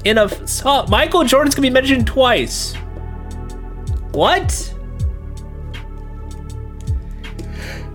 [0.06, 2.74] in a so- Michael Jordan's gonna be mentioned twice.
[4.12, 4.74] What?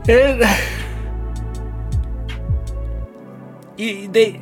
[0.08, 0.40] It-
[3.76, 4.40] they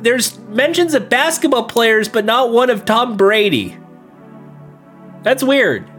[0.00, 3.76] there's mentions of basketball players, but not one of Tom Brady.
[5.24, 5.90] That's weird.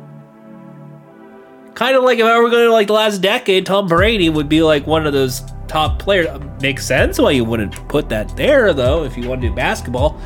[1.73, 4.47] Kind of like if I were going to like the last decade, Tom Brady would
[4.47, 6.29] be like one of those top players.
[6.61, 10.21] Makes sense why you wouldn't put that there though if you want to do basketball.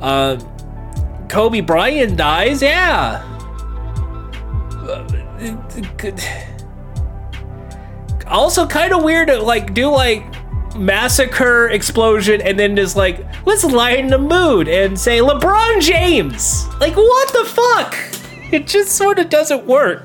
[0.00, 0.38] Uh,
[1.28, 2.62] Kobe Bryant dies.
[2.62, 3.24] Yeah.
[8.28, 10.24] Also, kind of weird to like do like
[10.74, 16.66] massacre explosion and then just like let's lighten the mood and say LeBron James.
[16.80, 18.15] Like what the fuck?
[18.52, 20.04] It just sort of doesn't work.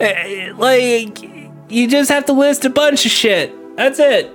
[0.00, 1.22] Eh, Like
[1.68, 3.52] you just have to list a bunch of shit.
[3.76, 4.30] That's it.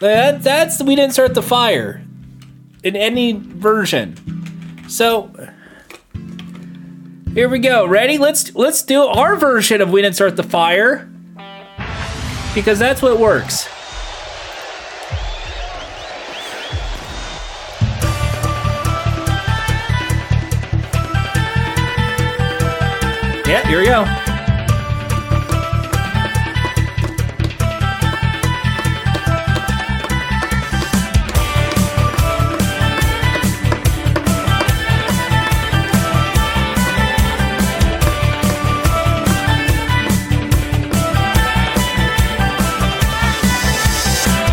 [0.00, 2.02] That, that's we didn't start the fire
[2.84, 4.14] in any version.
[4.88, 5.30] So
[7.34, 7.86] here we go.
[7.86, 8.16] Ready?
[8.16, 11.10] Let's let's do our version of we didn't start the fire
[12.54, 13.68] because that's what works.
[23.48, 24.04] Yeah, here we go.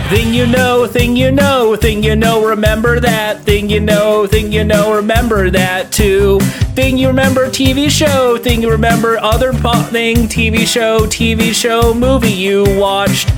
[0.09, 3.41] Thing you know, thing you know, thing you know, remember that.
[3.41, 6.39] Thing you know, thing you know, remember that too.
[6.76, 8.38] Thing you remember, TV show.
[8.38, 13.30] Thing you remember, other thing, TV show, TV show, movie you watched.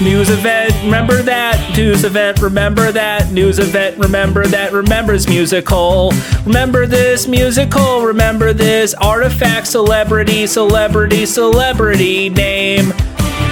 [0.00, 1.74] News event, remember that.
[1.76, 3.32] News event, remember that.
[3.32, 4.72] News event, remember that.
[4.72, 6.12] Remembers musical.
[6.44, 8.02] Remember this musical.
[8.02, 12.92] Remember this artifact, celebrity, celebrity, celebrity name.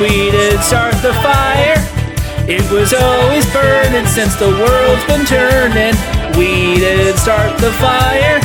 [0.00, 1.93] We did start the fire.
[2.46, 5.94] It was always burning since the world's been turning.
[6.36, 8.38] We didn't start the fire.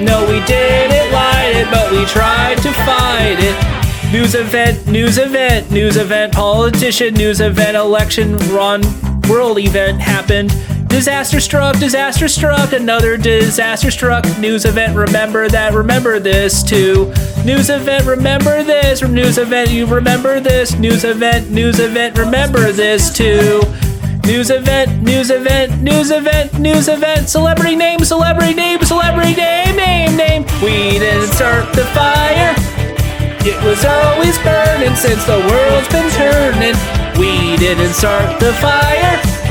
[0.00, 4.12] No, we didn't light it, but we tried to fight it.
[4.12, 8.82] News event, news event, news event, politician, news event, election run,
[9.28, 10.52] world event happened.
[10.86, 14.24] Disaster struck, disaster struck, another disaster struck.
[14.38, 17.12] News event, remember that, remember this too.
[17.44, 19.02] News event, remember this.
[19.02, 20.74] News event, you remember this.
[20.76, 23.60] News event, news event, remember this too.
[24.24, 30.16] News event, news event, news event, news event, celebrity name, celebrity name, celebrity name, name,
[30.16, 30.42] name.
[30.62, 32.54] We didn't start the fire.
[33.44, 36.74] It was always burning since the world's been turning.
[37.20, 39.45] We didn't start the fire.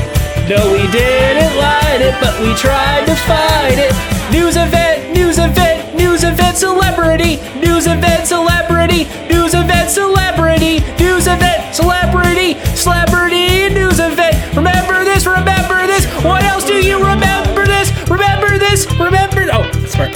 [0.48, 3.90] No, we didn't light it, but we tried to fight it.
[4.30, 11.74] News event, news event, news event, celebrity, news event, celebrity, news event, celebrity, news event,
[11.74, 14.36] celebrity, celebrity, news event.
[14.54, 16.06] Remember this, remember this.
[16.22, 17.90] What else do you remember this?
[18.08, 19.48] Remember this, remember.
[19.52, 20.12] Oh, sorry.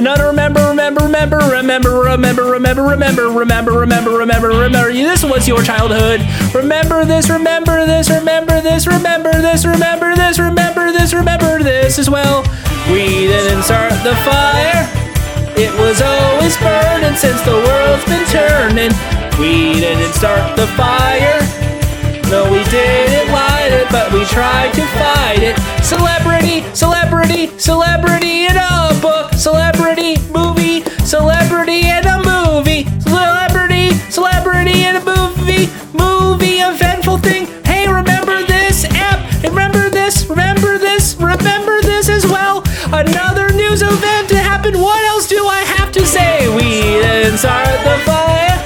[0.00, 4.90] Another remember, remember, remember, remember, remember, remember, remember, remember, remember, remember, remember.
[4.94, 6.24] This was your childhood.
[6.54, 12.08] Remember this, remember this, remember this, remember this, remember this, remember this, remember this as
[12.08, 12.40] well.
[12.88, 14.88] We didn't start the fire.
[15.60, 18.96] It was always burning since the world's been turning.
[19.36, 21.44] We didn't start the fire.
[22.32, 25.58] No, we didn't light it, but we tried to fight it.
[25.84, 28.49] Celebrity, celebrity, celebrity.
[29.40, 32.84] Celebrity movie, celebrity in a movie.
[33.00, 35.64] Celebrity, celebrity in a movie.
[35.96, 37.46] Movie, eventful thing.
[37.64, 39.42] Hey, remember this app?
[39.42, 40.26] Remember this?
[40.28, 41.16] Remember this?
[41.18, 42.62] Remember this as well?
[42.92, 44.78] Another news event to happen.
[44.78, 46.46] What else do I have to say?
[46.54, 47.00] We
[47.38, 48.60] start the fire.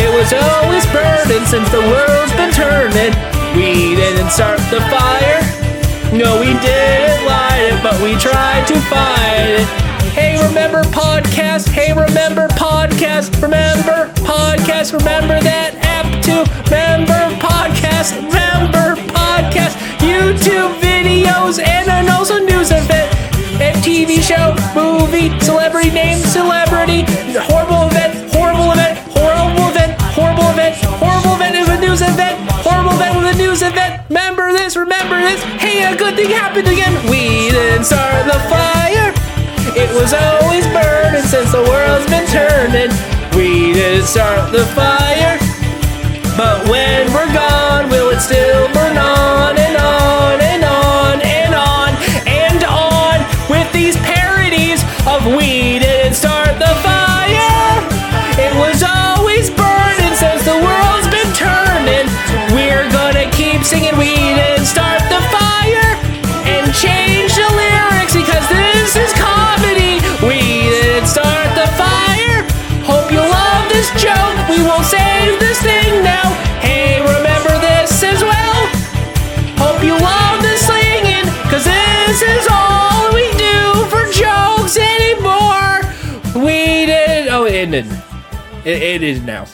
[0.00, 3.12] It was always burning since the world's been turning.
[3.54, 5.44] We didn't start the fire.
[6.16, 9.87] No, we didn't light it, but we tried to fight it.
[10.68, 11.68] Remember podcast?
[11.68, 13.32] Hey, remember podcast?
[13.40, 14.92] Remember podcast?
[14.92, 16.44] Remember that app too?
[16.68, 18.12] Remember podcast?
[18.28, 19.80] Remember podcast?
[19.96, 23.08] YouTube videos and then also news event
[23.64, 27.08] and TV show, movie, celebrity name, celebrity,
[27.48, 32.92] horrible event, horrible event, horrible event, horrible event, horrible event of a news event, horrible
[32.92, 34.04] event with a news event.
[34.12, 35.40] Remember this, remember this.
[35.64, 36.92] Hey, a good thing happened again.
[37.08, 39.17] We didn't start the fire.
[39.78, 42.90] It was always burning since the world's been turning.
[43.38, 45.38] We didn't start the fire.
[46.36, 51.90] But when we're gone, will it still burn on and on and on and on
[52.26, 57.78] and on with these parodies of we didn't start the fire?
[58.34, 62.10] It was always burning since the world's been turning.
[62.50, 64.87] We're gonna keep singing we didn't start
[88.68, 89.46] It, it is now.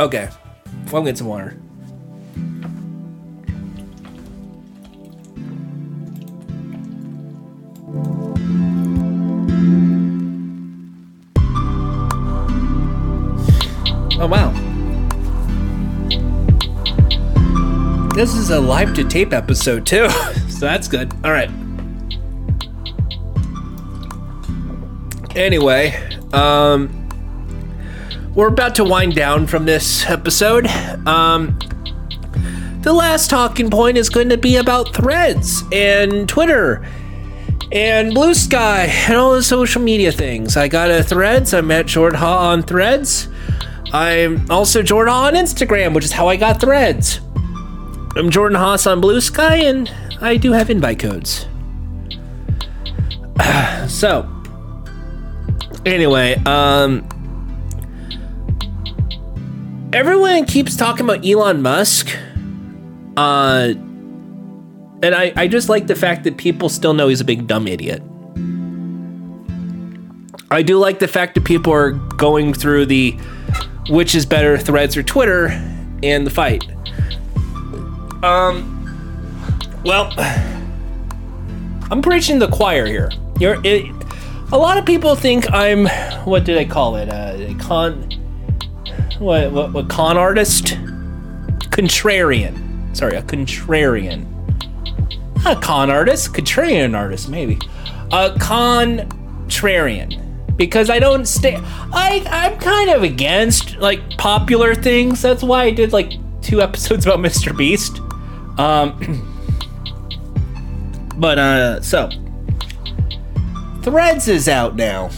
[0.00, 0.28] Okay.
[0.90, 1.56] Well, I'm getting some water.
[14.18, 14.50] Oh, wow.
[18.16, 20.10] This is a live to tape episode, too.
[20.48, 21.14] so that's good.
[21.22, 21.48] All right.
[25.36, 25.94] Anyway,
[26.32, 26.99] um,
[28.34, 30.66] we're about to wind down from this episode.
[31.06, 31.58] Um,
[32.82, 36.86] the last talking point is going to be about threads and Twitter
[37.72, 40.56] and Blue Sky and all the social media things.
[40.56, 41.52] I got a threads.
[41.52, 43.28] I met Jordan Ha on threads.
[43.92, 47.20] I'm also Jordan Ha on Instagram, which is how I got threads.
[48.16, 51.46] I'm Jordan Haas on Blue Sky, and I do have invite codes.
[53.88, 54.28] so,
[55.84, 57.06] anyway, um,
[59.92, 62.16] everyone keeps talking about Elon Musk.
[63.16, 63.74] Uh,
[65.02, 67.66] and I, I just like the fact that people still know he's a big dumb
[67.66, 68.02] idiot.
[70.50, 73.16] I do like the fact that people are going through the
[73.88, 75.48] which is better, threads or Twitter,
[76.02, 76.64] and the fight.
[78.22, 78.76] Um,
[79.84, 80.12] well,
[81.90, 83.10] I'm preaching the choir here.
[83.38, 83.86] You're, it,
[84.52, 85.86] a lot of people think I'm,
[86.24, 87.08] what do they call it?
[87.08, 88.08] Uh, a con,
[89.20, 90.76] what, what, what, con artist?
[91.70, 92.96] Contrarian.
[92.96, 94.26] Sorry, a contrarian.
[95.46, 97.58] A con artist, contrarian artist, maybe.
[98.12, 100.16] A contrarian.
[100.56, 105.22] Because I don't stay, I, I'm kind of against like popular things.
[105.22, 106.12] That's why I did like
[106.42, 107.56] two episodes about Mr.
[107.56, 108.00] Beast.
[108.58, 109.26] Um,
[111.16, 112.10] but uh, so
[113.82, 115.08] Threads is out now,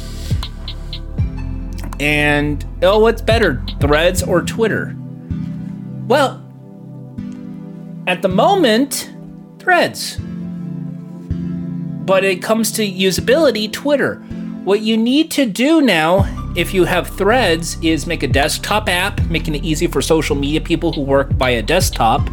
[2.02, 4.96] and oh, what's better, Threads or Twitter?
[6.08, 6.44] Well,
[8.08, 9.12] at the moment,
[9.60, 10.18] Threads.
[12.04, 14.16] But it comes to usability, Twitter.
[14.64, 16.24] What you need to do now,
[16.56, 20.60] if you have Threads, is make a desktop app, making it easy for social media
[20.60, 22.28] people who work by a desktop.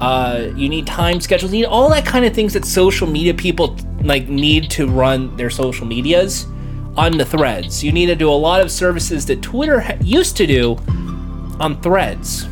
[0.00, 3.34] Uh, you need time schedules, you need all that kind of things that social media
[3.34, 6.46] people like need to run their social medias
[6.96, 7.82] on the Threads.
[7.82, 10.76] You need to do a lot of services that Twitter used to do
[11.60, 12.44] on Threads.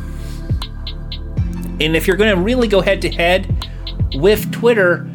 [1.79, 3.67] And if you're going to really go head to head
[4.13, 5.09] with Twitter,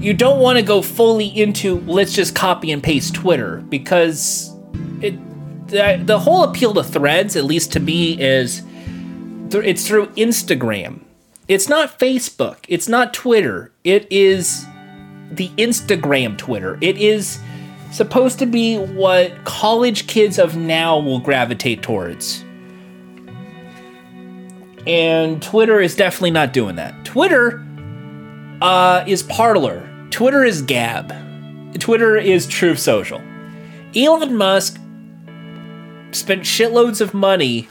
[0.00, 4.54] you don't want to go fully into let's just copy and paste Twitter because
[5.00, 5.16] it
[5.68, 8.62] the, the whole appeal to threads at least to me is
[9.50, 11.00] th- it's through Instagram.
[11.46, 13.72] It's not Facebook, it's not Twitter.
[13.84, 14.66] It is
[15.30, 16.78] the Instagram Twitter.
[16.80, 17.38] It is
[17.90, 22.44] supposed to be what college kids of now will gravitate towards.
[24.86, 27.04] And Twitter is definitely not doing that.
[27.04, 27.64] Twitter
[28.62, 29.88] uh, is Parler.
[30.10, 31.12] Twitter is Gab.
[31.78, 33.20] Twitter is Truth Social.
[33.94, 34.78] Elon Musk
[36.12, 37.68] spent shitloads of money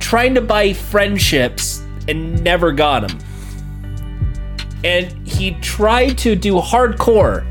[0.00, 3.18] trying to buy friendships and never got them.
[4.82, 7.46] And he tried to do hardcore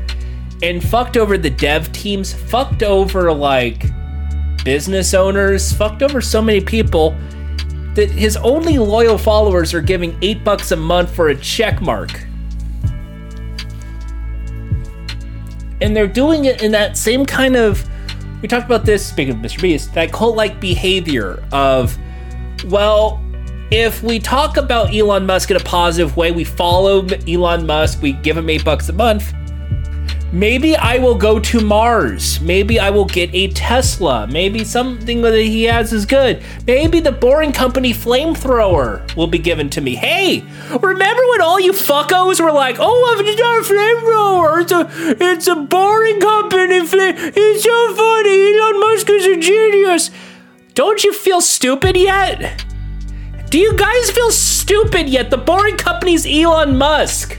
[0.64, 3.84] and fucked over the dev teams, fucked over like
[4.64, 7.10] business owners, fucked over so many people
[7.92, 12.10] that his only loyal followers are giving eight bucks a month for a check mark.
[15.82, 17.86] And they're doing it in that same kind of.
[18.40, 19.60] We talked about this, speaking of Mr.
[19.60, 21.96] Beast, that cult like behavior of,
[22.68, 23.22] well,
[23.70, 28.12] if we talk about Elon Musk in a positive way, we follow Elon Musk, we
[28.12, 29.34] give him eight bucks a month.
[30.34, 32.40] Maybe I will go to Mars.
[32.40, 34.26] Maybe I will get a Tesla.
[34.26, 36.42] Maybe something that he has is good.
[36.66, 39.94] Maybe the boring company flamethrower will be given to me.
[39.94, 44.62] Hey, remember when all you fuckos were like, "Oh, it's not a flamethrower.
[44.62, 46.84] It's a, it's a boring company.
[46.84, 47.14] Flame.
[47.16, 48.58] It's so funny.
[48.58, 50.10] Elon Musk is a genius."
[50.74, 52.64] Don't you feel stupid yet?
[53.50, 55.30] Do you guys feel stupid yet?
[55.30, 57.38] The boring company's Elon Musk.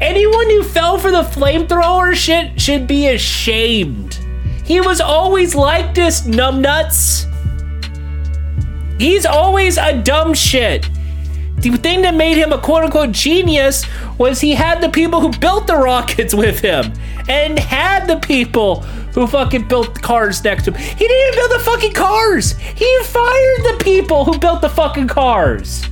[0.00, 4.18] Anyone who fell for the flamethrower shit should be ashamed.
[4.64, 7.24] He was always like this, numbnuts.
[9.00, 10.88] He's always a dumb shit.
[11.56, 13.84] The thing that made him a quote unquote genius
[14.18, 16.92] was he had the people who built the rockets with him
[17.28, 18.82] and had the people
[19.14, 20.80] who fucking built the cars next to him.
[20.80, 22.52] He didn't even build the fucking cars.
[22.56, 25.84] He fired the people who built the fucking cars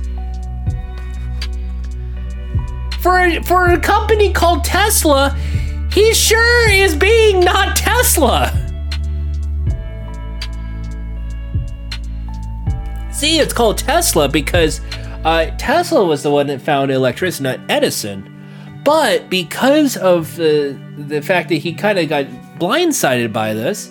[3.07, 5.33] for a, for a company called Tesla,
[5.89, 8.51] he sure is being not Tesla.
[13.13, 14.81] See, it's called Tesla because
[15.23, 18.33] uh, Tesla was the one that found electricity, not Edison.
[18.83, 22.25] But because of the the fact that he kind of got
[22.59, 23.89] blindsided by this,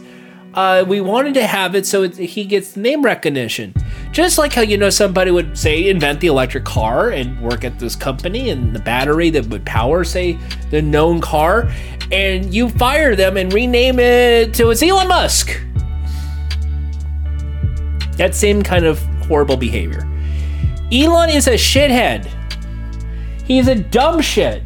[0.57, 3.75] uh, we wanted to have it so he gets name recognition.
[4.11, 7.79] Just like how you know somebody would say invent the electric car and work at
[7.79, 10.39] this company and the battery that would power say
[10.71, 11.71] the known car,
[12.11, 15.61] and you fire them and rename it to it's Elon Musk.
[18.13, 20.09] That same kind of horrible behavior.
[20.91, 22.27] Elon is a shithead.
[23.45, 24.63] He's a dumb shit.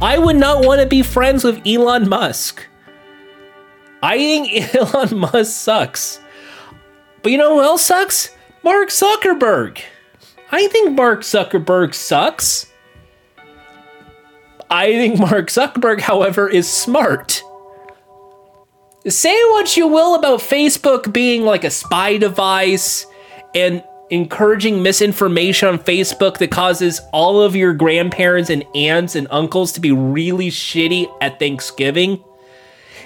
[0.00, 2.66] I would not want to be friends with Elon Musk.
[4.02, 6.20] I think Elon Musk sucks.
[7.22, 8.34] But you know who else sucks?
[8.62, 9.80] Mark Zuckerberg.
[10.50, 12.66] I think Mark Zuckerberg sucks.
[14.70, 17.42] I think Mark Zuckerberg, however, is smart.
[19.06, 23.06] Say what you will about Facebook being like a spy device
[23.54, 29.72] and encouraging misinformation on Facebook that causes all of your grandparents and aunts and uncles
[29.72, 32.22] to be really shitty at Thanksgiving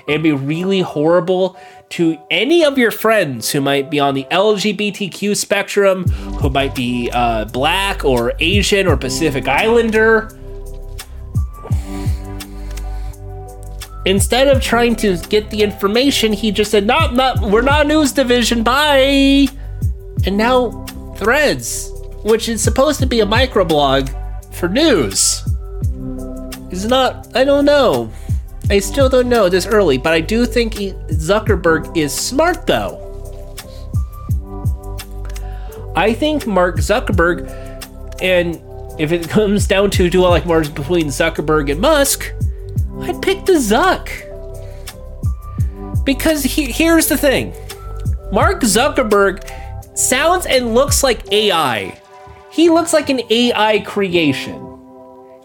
[0.09, 1.57] and be really horrible
[1.91, 7.11] to any of your friends who might be on the LGBTQ spectrum, who might be
[7.13, 10.29] uh, black or Asian or Pacific Islander.
[14.05, 18.13] Instead of trying to get the information, he just said, "Not, not, we're not news
[18.13, 18.63] division.
[18.63, 19.49] Bye."
[20.25, 20.83] And now,
[21.17, 21.93] Threads,
[22.25, 24.13] which is supposed to be a microblog
[24.53, 25.43] for news,
[26.73, 27.29] is not.
[27.37, 28.11] I don't know.
[28.71, 32.99] I still don't know this early, but I do think Zuckerberg is smart though.
[35.95, 37.51] I think Mark Zuckerberg,
[38.23, 38.61] and
[39.01, 42.33] if it comes down to do I like more between Zuckerberg and Musk,
[43.01, 44.09] I'd pick the Zuck.
[46.05, 47.53] Because he- here's the thing
[48.33, 49.43] Mark Zuckerberg
[49.99, 52.01] sounds and looks like AI.
[52.51, 54.72] He looks like an AI creation.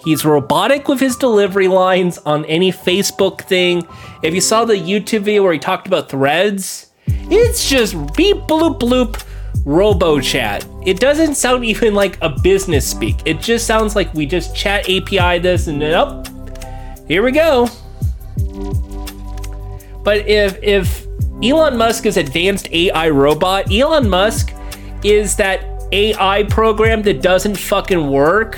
[0.07, 3.85] He's robotic with his delivery lines on any Facebook thing.
[4.23, 8.79] If you saw the YouTube video where he talked about threads, it's just beep bloop
[8.79, 9.21] bloop
[9.65, 10.65] robo chat.
[10.85, 13.17] It doesn't sound even like a business speak.
[13.25, 16.29] It just sounds like we just chat API this and then up.
[17.09, 17.67] here we go.
[20.05, 21.05] But if if
[21.43, 24.53] Elon Musk is advanced AI robot, Elon Musk
[25.03, 28.57] is that AI program that doesn't fucking work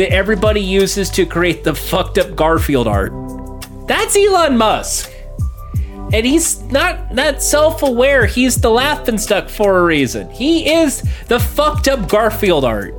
[0.00, 3.12] that everybody uses to create the fucked up Garfield art.
[3.86, 5.12] That's Elon Musk.
[6.14, 8.24] And he's not that self-aware.
[8.24, 10.30] He's the laughing stuck for a reason.
[10.30, 12.94] He is the fucked up Garfield art.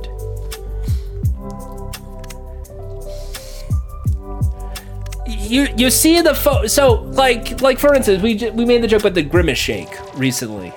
[5.26, 8.86] You you see the pho- so like like for instance we j- we made the
[8.88, 10.72] joke about the grimace shake recently.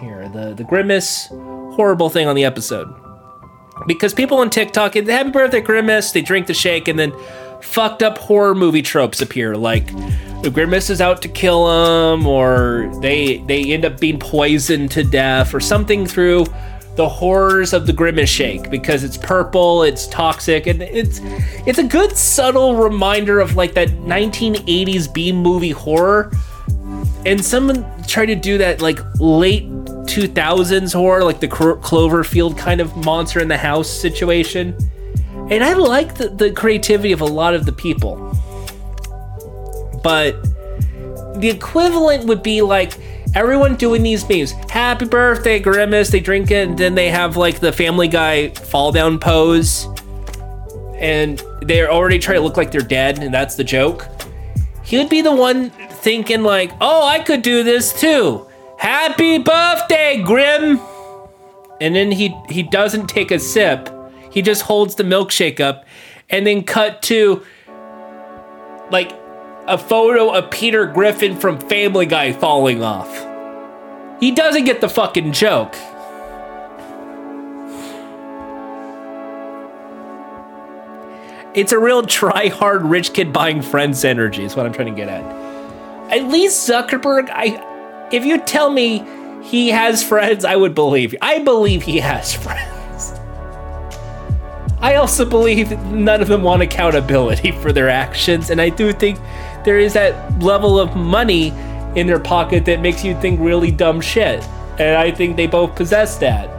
[0.00, 2.88] Here the the grimace horrible thing on the episode
[3.86, 7.12] because people on TikTok, they happy birthday grimace, they drink the shake, and then
[7.60, 9.86] fucked up horror movie tropes appear, like
[10.42, 15.04] the grimace is out to kill them, or they they end up being poisoned to
[15.04, 16.46] death, or something through
[16.96, 21.20] the horrors of the grimace shake because it's purple, it's toxic, and it's
[21.66, 26.30] it's a good subtle reminder of like that 1980s B movie horror.
[27.24, 29.64] And someone tried to do that like late
[30.06, 34.76] 2000s horror, like the Cro- Cloverfield kind of monster in the house situation.
[35.50, 38.16] And I like the, the creativity of a lot of the people.
[40.02, 40.42] But
[41.40, 42.98] the equivalent would be like
[43.34, 44.52] everyone doing these memes.
[44.70, 46.10] Happy birthday, Grimace.
[46.10, 49.86] They drink it, and then they have like the Family Guy fall down pose.
[50.94, 54.08] And they're already trying to look like they're dead, and that's the joke.
[54.82, 58.45] He would be the one thinking, like, oh, I could do this too.
[58.78, 60.80] Happy birthday, Grim!
[61.80, 63.90] And then he he doesn't take a sip.
[64.30, 65.84] He just holds the milkshake up
[66.28, 67.42] and then cut to
[68.90, 69.12] like
[69.66, 73.26] a photo of Peter Griffin from Family Guy falling off.
[74.20, 75.74] He doesn't get the fucking joke.
[81.54, 84.94] It's a real try hard rich kid buying friends energy, is what I'm trying to
[84.94, 85.24] get at.
[86.12, 87.75] At least Zuckerberg, I
[88.12, 89.04] if you tell me
[89.42, 91.18] he has friends, I would believe you.
[91.22, 93.12] I believe he has friends.
[94.78, 99.18] I also believe none of them want accountability for their actions, and I do think
[99.64, 101.48] there is that level of money
[101.96, 104.44] in their pocket that makes you think really dumb shit.
[104.78, 106.52] And I think they both possess that.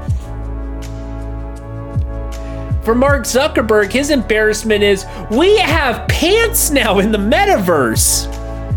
[2.84, 8.32] For Mark Zuckerberg, his embarrassment is we have pants now in the metaverse.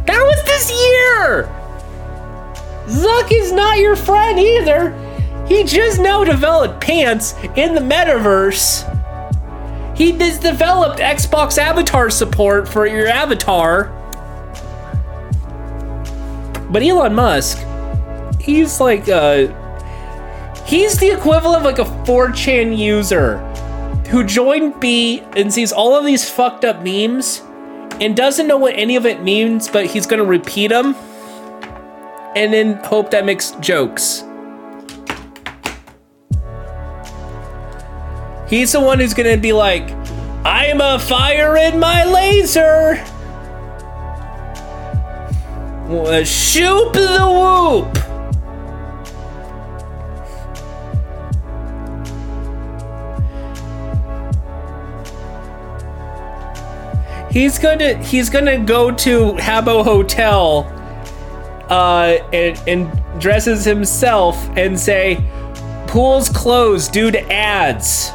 [0.06, 1.59] That was this year.
[2.90, 4.90] Zuck is not your friend either.
[5.46, 8.86] He just now developed pants in the metaverse.
[9.96, 13.96] He has developed Xbox avatar support for your avatar.
[16.70, 17.58] But Elon Musk,
[18.40, 19.48] he's like uh
[20.64, 23.38] he's the equivalent of like a 4chan user
[24.08, 27.42] who joined B and sees all of these fucked up memes
[28.00, 30.96] and doesn't know what any of it means, but he's gonna repeat them
[32.36, 34.24] and then hope that makes jokes.
[38.48, 39.90] He's the one who's gonna be like,
[40.44, 42.96] I'm a fire in my laser.
[46.24, 47.96] Shoop the whoop.
[57.30, 60.79] He's gonna he's gonna go to Habbo Hotel
[61.70, 65.24] uh, and, and dresses himself and say,
[65.86, 68.10] "Pool's closed due to ads."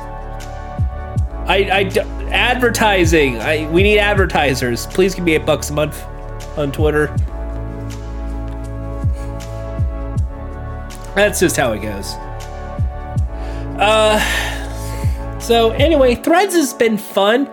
[1.47, 1.81] I, I
[2.31, 3.37] advertising.
[3.37, 4.87] I we need advertisers.
[4.87, 6.03] Please give me eight bucks a month
[6.57, 7.07] on Twitter.
[11.15, 12.13] That's just how it goes.
[13.79, 14.19] Uh,
[15.39, 17.45] so anyway, Threads has been fun,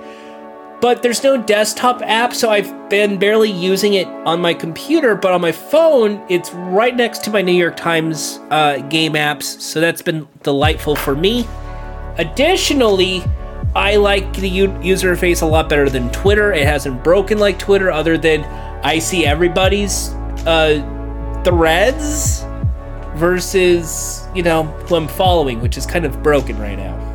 [0.82, 5.14] but there's no desktop app, so I've been barely using it on my computer.
[5.14, 9.44] But on my phone, it's right next to my New York Times uh, game apps,
[9.44, 11.46] so that's been delightful for me.
[12.18, 13.22] Additionally,
[13.76, 16.52] I like the u- user interface a lot better than Twitter.
[16.52, 18.42] It hasn't broken like Twitter, other than
[18.84, 20.08] I see everybody's
[20.46, 20.82] uh,
[21.44, 22.44] threads
[23.14, 27.11] versus you know who I'm following, which is kind of broken right now.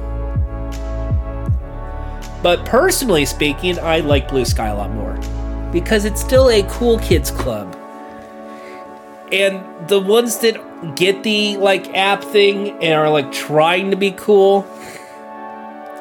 [2.42, 5.18] But personally speaking, I like Blue Sky a lot more
[5.72, 7.76] because it's still a cool kids club.
[9.32, 14.12] And the ones that get the like app thing and are like trying to be
[14.12, 14.66] cool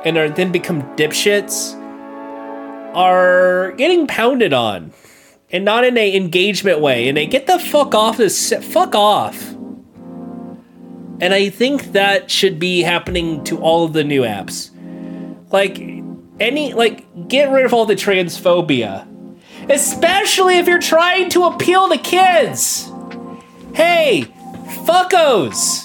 [0.04, 1.74] and are then become dipshits
[2.94, 4.92] are getting pounded on
[5.50, 7.08] and not in a engagement way.
[7.08, 9.52] And they get the fuck off this fuck off.
[11.18, 14.70] And i think that should be happening to all of the new apps.
[15.50, 15.95] Like
[16.40, 19.06] any like get rid of all the transphobia.
[19.70, 22.90] Especially if you're trying to appeal to kids.
[23.74, 24.26] Hey
[24.84, 25.84] fuckos.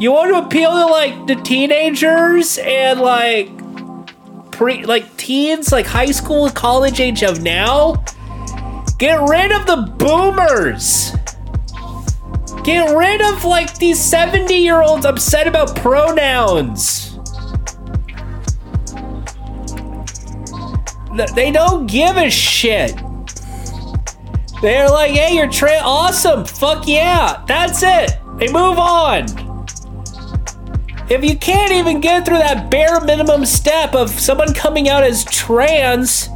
[0.00, 3.50] You want to appeal to like the teenagers and like
[4.50, 8.04] pre like teens like high school college age of now?
[8.98, 11.12] Get rid of the boomers.
[12.64, 17.11] Get rid of like these 70 year olds upset about pronouns
[21.34, 22.94] they don't give a shit
[24.60, 29.26] they're like hey you're tra- awesome fuck yeah that's it they move on
[31.10, 35.24] if you can't even get through that bare minimum step of someone coming out as
[35.26, 36.30] trans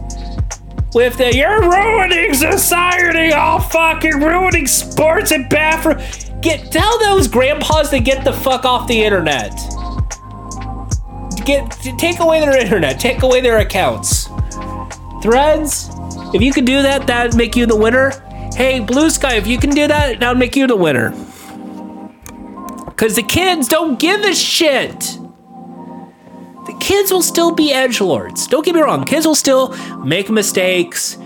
[0.97, 5.99] with the you're ruining society, oh, all fucking ruining sports and bathroom.
[6.41, 9.53] Get tell those grandpas to get the fuck off the internet.
[11.45, 14.26] Get take away their internet, take away their accounts.
[15.27, 15.91] Threads,
[16.35, 18.13] if you can do that, that'd make you the winner.
[18.55, 21.11] Hey, Blue Sky, if you can do that, that'd make you the winner.
[22.85, 25.01] Because the kids don't give a shit.
[25.01, 28.47] The kids will still be edge lords.
[28.47, 29.05] Don't get me wrong.
[29.05, 29.75] Kids will still
[30.05, 31.17] make mistakes,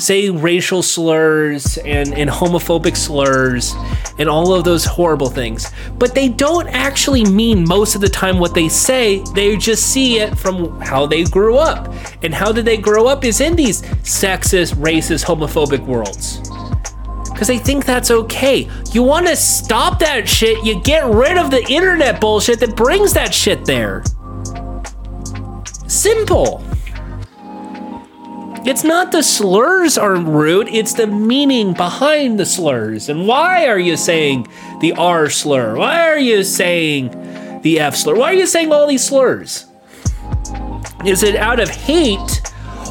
[0.00, 3.74] say racial slurs and, and homophobic slurs
[4.18, 5.70] and all of those horrible things.
[5.98, 9.22] But they don't actually mean most of the time what they say.
[9.34, 11.92] They just see it from how they grew up.
[12.22, 16.40] And how did they grow up is in these sexist, racist, homophobic worlds
[17.40, 18.68] because they think that's okay.
[18.92, 23.14] You want to stop that shit, you get rid of the internet bullshit that brings
[23.14, 24.04] that shit there.
[25.88, 26.62] Simple.
[28.66, 33.08] It's not the slurs are rude, it's the meaning behind the slurs.
[33.08, 34.48] And why are you saying
[34.80, 35.76] the R slur?
[35.76, 38.16] Why are you saying the F slur?
[38.16, 39.66] Why are you saying all these slurs?
[41.04, 42.42] Is it out of hate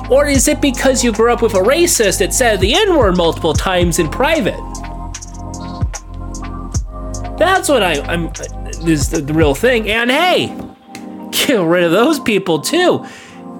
[0.10, 3.16] or is it because you grew up with a racist that said the N word
[3.16, 4.60] multiple times in private?
[7.38, 8.28] That's what I, I'm.
[8.28, 9.90] Uh, is the, the real thing.
[9.90, 10.48] And hey,
[11.32, 13.06] get rid of those people too,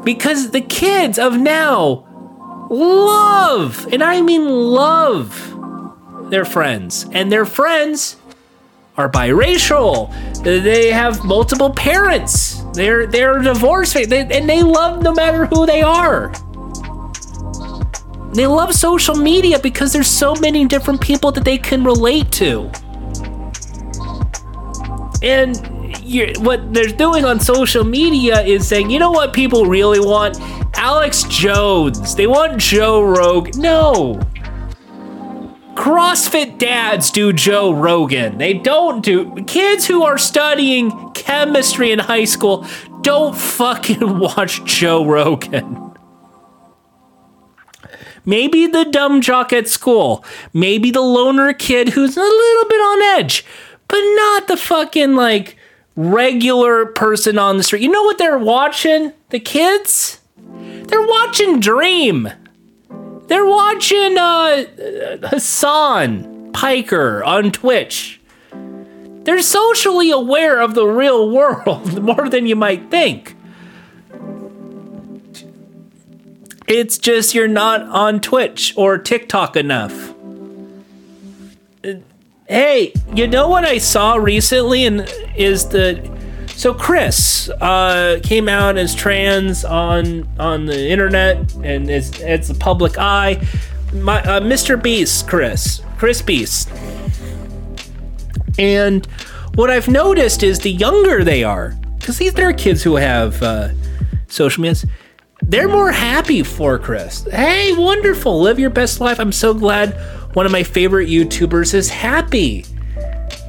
[0.04, 2.06] because the kids of now
[2.70, 8.18] love, and I mean love, their friends, and their friends
[8.98, 10.12] are biracial.
[10.44, 12.62] They have multiple parents.
[12.74, 16.32] They're they're divorced, they, and they love no matter who they are.
[18.34, 22.70] They love social media because there's so many different people that they can relate to.
[25.24, 25.79] And
[26.40, 30.40] what they're doing on social media is saying, you know what people really want?
[30.78, 32.16] Alex Jones.
[32.16, 33.62] They want Joe Rogan.
[33.62, 34.20] No.
[35.76, 38.38] CrossFit dads do Joe Rogan.
[38.38, 42.66] They don't do kids who are studying chemistry in high school
[43.02, 45.94] don't fucking watch Joe Rogan.
[48.26, 50.24] Maybe the dumb jock at school.
[50.54, 53.46] Maybe the loner kid who's a little bit on edge,
[53.88, 55.58] but not the fucking like
[56.00, 57.82] regular person on the street.
[57.82, 59.12] You know what they're watching?
[59.32, 60.22] The kids?
[60.38, 62.30] They're watching Dream.
[63.28, 64.66] They're watching uh,
[65.28, 68.22] Hassan Piker on Twitch.
[69.24, 73.36] They're socially aware of the real world more than you might think.
[76.66, 80.14] It's just you're not on Twitch or TikTok enough.
[82.50, 86.10] Hey, you know what I saw recently and is the
[86.48, 92.56] so Chris uh, came out as trans on on the internet and it's it's the
[92.56, 93.40] public eye.
[93.94, 94.82] My uh, Mr.
[94.82, 96.72] Beast, Chris, Chris Beast,
[98.58, 99.06] and
[99.54, 103.70] what I've noticed is the younger they are, because these are kids who have uh,
[104.28, 104.88] social medias,
[105.50, 107.26] they're more happy for Chris.
[107.26, 109.20] Hey, wonderful, live your best life.
[109.20, 109.94] I'm so glad
[110.34, 112.66] one of my favorite YouTubers is happy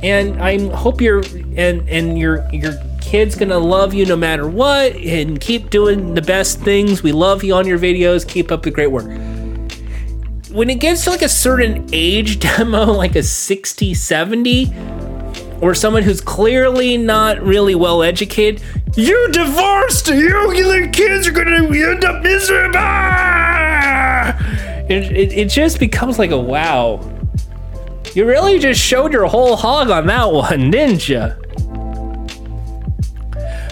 [0.03, 1.23] and I hope your
[1.57, 6.23] and and your your kid's gonna love you no matter what, and keep doing the
[6.23, 7.03] best things.
[7.03, 8.27] We love you on your videos.
[8.27, 9.07] Keep up the great work.
[10.51, 14.65] When it gets to like a certain age demo, like a 60, 70,
[15.61, 18.63] or someone who's clearly not really well educated,
[18.97, 22.79] you divorced, you, your kids are gonna end up miserable.
[24.91, 27.01] It, it, it just becomes like a wow.
[28.15, 31.33] You really just showed your whole hog on that one, didn't you?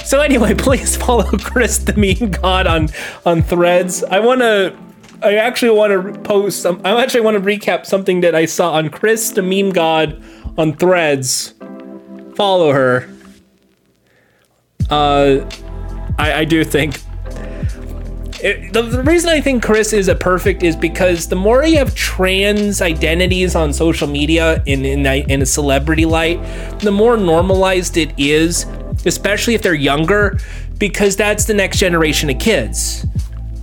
[0.04, 2.88] So anyway, please follow Chris the Meme God on
[3.26, 4.04] on Threads.
[4.04, 4.76] I want to.
[5.20, 6.80] I actually want to post some.
[6.84, 10.22] I actually want to recap something that I saw on Chris the Meme God
[10.56, 11.54] on Threads.
[12.38, 13.10] Follow her.
[14.88, 15.44] Uh,
[16.16, 17.00] I, I do think
[18.40, 21.78] it, the, the reason I think Chris is a perfect is because the more you
[21.78, 26.40] have trans identities on social media in in, in a celebrity light,
[26.78, 28.66] the more normalized it is,
[29.04, 30.38] especially if they're younger,
[30.78, 33.04] because that's the next generation of kids.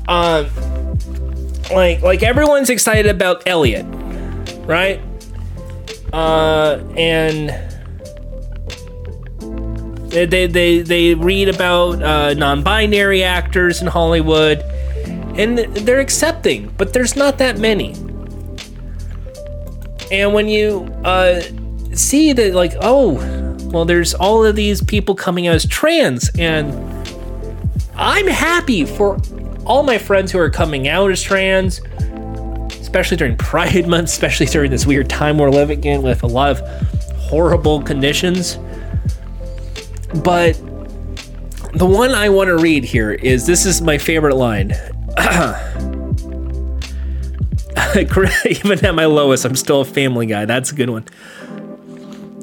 [0.10, 0.48] Um,
[1.72, 3.86] like like everyone's excited about Elliot,
[4.68, 5.00] right?
[6.12, 7.75] Uh, and
[10.24, 14.60] they they they, read about uh, non-binary actors in Hollywood,
[15.38, 17.94] and they're accepting, but there's not that many.
[20.12, 21.42] And when you uh,
[21.94, 23.16] see that, like, oh,
[23.72, 26.72] well, there's all of these people coming out as trans, and
[27.96, 29.20] I'm happy for
[29.66, 31.82] all my friends who are coming out as trans,
[32.80, 36.52] especially during Pride Month, especially during this weird time we're living in with a lot
[36.52, 36.62] of
[37.18, 38.58] horrible conditions.
[40.14, 40.54] But
[41.74, 44.74] the one I want to read here is this is my favorite line.
[48.46, 50.46] Even at my lowest, I'm still a family guy.
[50.46, 51.06] That's a good one.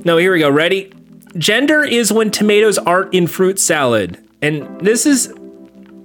[0.05, 0.51] No, here we go.
[0.51, 0.93] Ready?
[1.37, 4.23] Gender is when tomatoes aren't in fruit salad.
[4.41, 5.33] And this is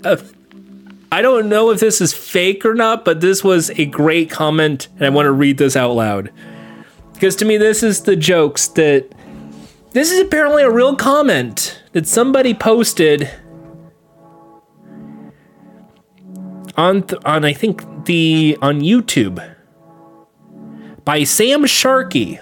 [0.03, 0.21] a.
[1.11, 4.89] I don't know if this is fake or not, but this was a great comment,
[4.97, 6.31] and I want to read this out loud.
[7.13, 9.09] Because to me, this is the jokes that
[9.97, 13.27] this is apparently a real comment that somebody posted
[16.75, 19.43] on th- on I think the on YouTube
[21.03, 22.39] by Sam Sharkey.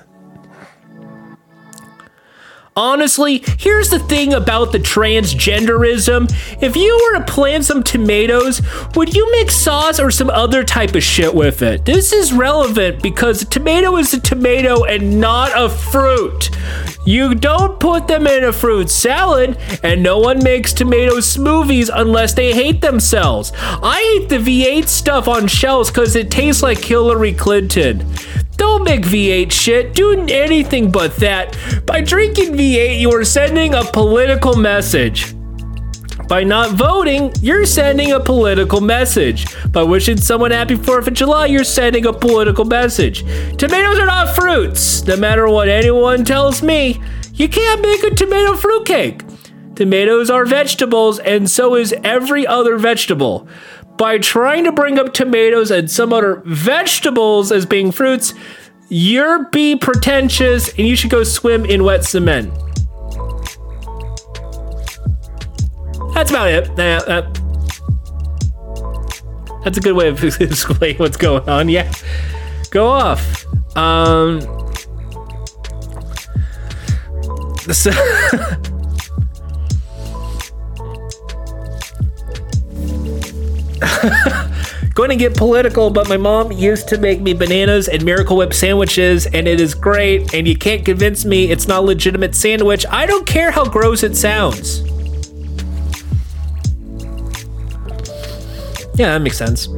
[2.77, 6.29] Honestly, here's the thing about the transgenderism.
[6.61, 8.61] If you were to plant some tomatoes,
[8.95, 11.85] would you mix sauce or some other type of shit with it?
[11.85, 16.49] This is relevant because a tomato is a tomato and not a fruit.
[17.05, 22.33] You don't put them in a fruit salad, and no one makes tomato smoothies unless
[22.33, 23.53] they hate themselves.
[23.55, 28.05] I hate the V8 stuff on shelves because it tastes like Hillary Clinton.
[28.57, 29.93] Don't make V8 shit.
[29.93, 31.57] Do anything but that.
[31.85, 35.35] By drinking V8, you are sending a political message.
[36.27, 39.45] By not voting, you're sending a political message.
[39.71, 43.19] By wishing someone happy 4th of July, you're sending a political message.
[43.57, 45.03] Tomatoes are not fruits.
[45.05, 46.99] No matter what anyone tells me,
[47.33, 49.21] you can't make a tomato fruitcake.
[49.75, 53.47] Tomatoes are vegetables, and so is every other vegetable
[53.97, 58.33] by trying to bring up tomatoes and some other vegetables as being fruits,
[58.89, 62.53] you're be pretentious and you should go swim in wet cement.
[66.13, 66.69] That's about it.
[66.79, 67.33] Uh, uh,
[69.63, 71.69] that's a good way of explaining what's going on.
[71.69, 71.91] Yeah.
[72.69, 73.45] Go off.
[73.75, 74.41] Um,
[77.71, 77.91] so
[84.93, 88.53] going to get political, but my mom used to make me bananas and Miracle Whip
[88.53, 90.33] sandwiches, and it is great.
[90.33, 92.85] And you can't convince me it's not a legitimate sandwich.
[92.89, 94.81] I don't care how gross it sounds.
[98.97, 99.67] Yeah, that makes sense.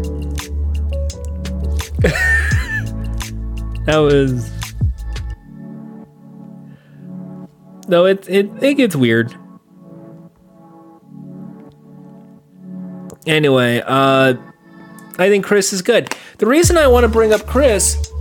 [3.85, 4.51] that was.
[7.87, 9.33] No, it, it it gets weird.
[13.27, 14.33] Anyway, uh
[15.19, 16.15] I think Chris is good.
[16.37, 18.11] The reason I want to bring up Chris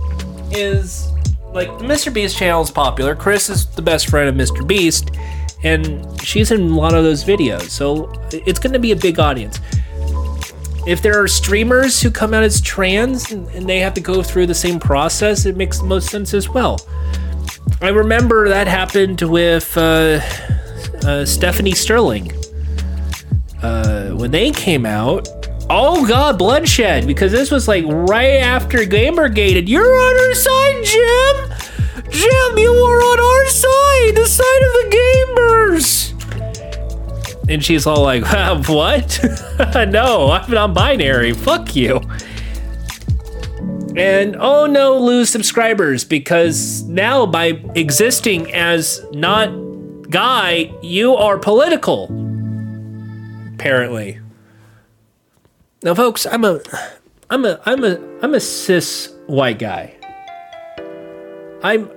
[0.51, 1.11] is
[1.53, 2.13] like Mr.
[2.13, 3.15] Beast channel is popular.
[3.15, 4.67] Chris is the best friend of Mr.
[4.67, 5.11] Beast,
[5.63, 9.19] and she's in a lot of those videos, so it's going to be a big
[9.19, 9.59] audience.
[10.87, 14.23] If there are streamers who come out as trans and, and they have to go
[14.23, 16.79] through the same process, it makes the most sense as well.
[17.81, 20.21] I remember that happened with uh,
[21.05, 22.31] uh, Stephanie Sterling
[23.61, 25.27] uh, when they came out.
[25.69, 27.05] Oh God, bloodshed!
[27.05, 31.57] Because this was like right after Gamergate, and you're on our side, Jim.
[32.09, 36.13] Jim, you are on our side, the side of the gamers.
[37.49, 38.23] And she's all like,
[38.67, 39.19] "What?
[39.89, 41.33] no, I'm non-binary.
[41.33, 42.01] Fuck you."
[43.97, 49.49] And oh no, lose subscribers because now by existing as not
[50.09, 52.26] guy, you are political.
[53.57, 54.19] Apparently.
[55.81, 56.61] Now, folks, I'm a,
[57.31, 59.95] I'm a, I'm a, I'm a cis white guy.
[61.63, 61.89] I'm,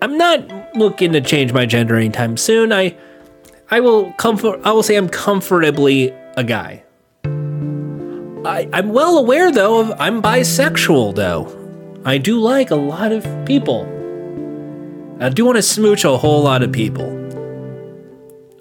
[0.00, 2.72] I'm not looking to change my gender anytime soon.
[2.72, 2.96] I,
[3.70, 4.62] I will comfort.
[4.64, 6.08] I will say I'm comfortably
[6.38, 6.82] a guy.
[7.26, 12.00] I, I'm well aware though of I'm bisexual though.
[12.06, 13.82] I do like a lot of people.
[15.20, 17.10] I do want to smooch a whole lot of people.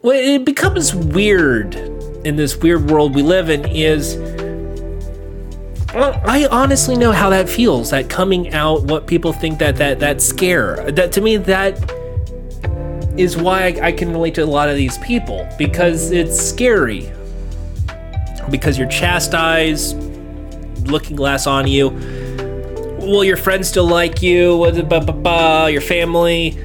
[0.02, 1.93] What it becomes weird
[2.26, 4.18] in this weird world we live in is
[5.96, 7.92] I honestly know how that feels.
[7.92, 10.92] That coming out, what people think that that that scare.
[10.92, 11.78] That to me, that
[13.16, 17.12] is why I, I can relate to a lot of these people because it's scary.
[18.50, 19.96] Because you're chastised,
[20.88, 21.90] looking glass on you.
[23.00, 24.72] Will your friends still like you?
[24.88, 26.58] Ba- ba, Your family,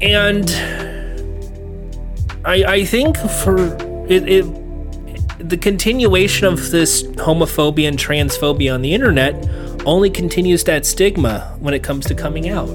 [0.00, 0.50] and
[2.44, 8.94] I I think for it, it the continuation of this homophobia and transphobia on the
[8.94, 9.34] internet
[9.84, 12.68] only continues that stigma when it comes to coming out.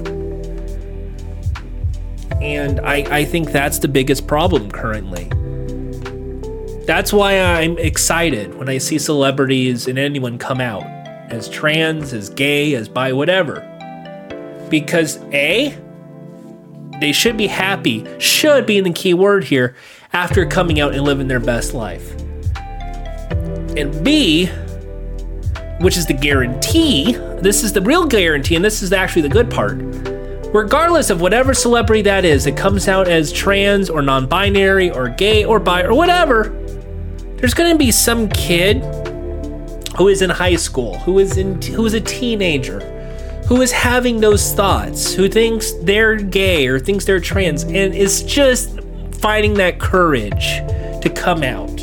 [2.40, 5.24] And I, I think that's the biggest problem currently.
[6.84, 10.84] That's why I'm excited when I see celebrities and anyone come out
[11.30, 13.66] as trans, as gay, as bi, whatever.
[14.70, 15.76] Because A,
[17.00, 19.74] they should be happy, should be the key word here,
[20.12, 22.12] after coming out and living their best life.
[23.76, 24.46] And B,
[25.80, 29.50] which is the guarantee, this is the real guarantee, and this is actually the good
[29.50, 29.78] part.
[30.52, 35.08] Regardless of whatever celebrity that is that comes out as trans or non binary or
[35.08, 36.48] gay or bi or whatever,
[37.36, 38.82] there's gonna be some kid
[39.96, 42.80] who is in high school, who is in who is a teenager,
[43.46, 48.24] who is having those thoughts, who thinks they're gay or thinks they're trans, and is
[48.24, 48.80] just
[49.20, 50.58] finding that courage
[51.02, 51.80] to come out.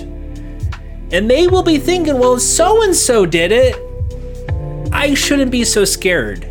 [1.11, 3.75] And they will be thinking, well, so and so did it.
[4.91, 6.43] I shouldn't be so scared.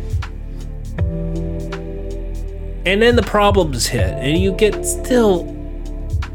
[2.85, 5.53] And then the problems hit, and you get still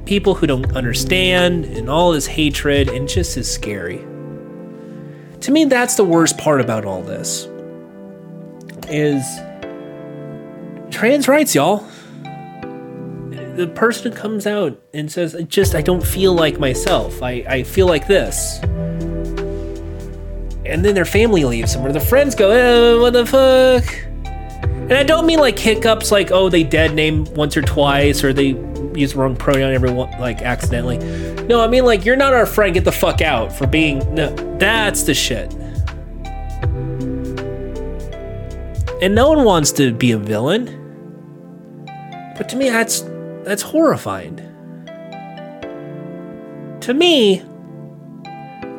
[0.04, 3.98] people who don't understand, and all this hatred, and just is scary.
[5.40, 7.48] To me, that's the worst part about all this.
[8.88, 9.24] Is
[10.90, 11.86] trans rights, y'all.
[13.56, 17.22] The person comes out and says, "I just I don't feel like myself.
[17.22, 18.58] I, I feel like this."
[20.64, 23.84] And then their family leaves them, or the friends go, eh, "What the fuck?"
[24.82, 28.32] And I don't mean like hiccups, like oh they dead name once or twice, or
[28.32, 28.56] they
[28.94, 30.98] use the wrong pronoun every one like accidentally.
[31.46, 32.74] No, I mean like you're not our friend.
[32.74, 33.98] Get the fuck out for being.
[34.14, 35.52] No, that's the shit.
[39.02, 40.78] And no one wants to be a villain.
[42.36, 43.02] But to me, that's
[43.44, 44.36] that's horrifying.
[46.80, 47.42] To me,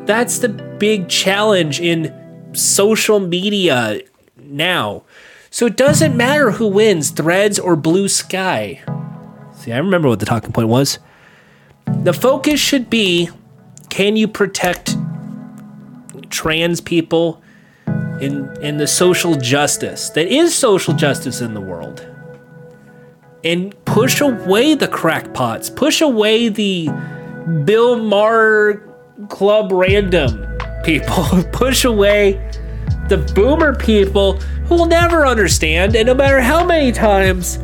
[0.06, 4.02] that's the big challenge in social media
[4.38, 5.04] now.
[5.50, 8.82] So it doesn't matter who wins, Threads or Blue Sky.
[9.56, 11.00] See, I remember what the talking point was.
[11.86, 13.30] The focus should be
[13.90, 14.98] can you protect
[16.30, 17.42] trans people
[18.20, 22.13] in in the social justice that is social justice in the world?
[23.44, 26.90] And push away the crackpots, push away the
[27.66, 28.82] Bill Maher
[29.30, 30.48] Club random
[30.84, 32.34] people, push away
[33.10, 34.34] the boomer people
[34.68, 37.58] who will never understand, and no matter how many times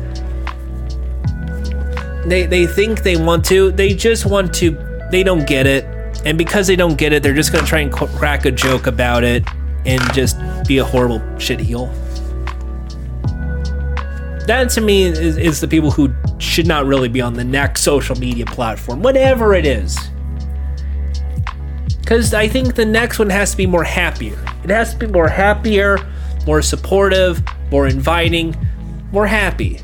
[2.26, 4.72] they they think they want to, they just want to,
[5.10, 5.84] they don't get it,
[6.24, 9.24] and because they don't get it, they're just gonna try and crack a joke about
[9.24, 9.44] it
[9.86, 10.36] and just
[10.66, 11.90] be a horrible shit heel.
[14.50, 17.82] That to me is, is the people who should not really be on the next
[17.82, 19.96] social media platform, whatever it is.
[22.00, 24.36] Because I think the next one has to be more happier.
[24.64, 25.98] It has to be more happier,
[26.48, 27.40] more supportive,
[27.70, 28.56] more inviting,
[29.12, 29.78] more happy.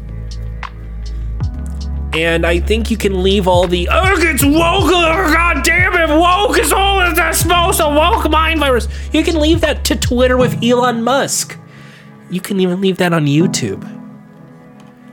[2.12, 6.12] And I think you can leave all the oh it's woke, oh, god damn it,
[6.12, 8.88] woke is all that smells a woke mind virus.
[9.12, 11.56] You can leave that to Twitter with Elon Musk.
[12.30, 13.95] You can even leave that on YouTube.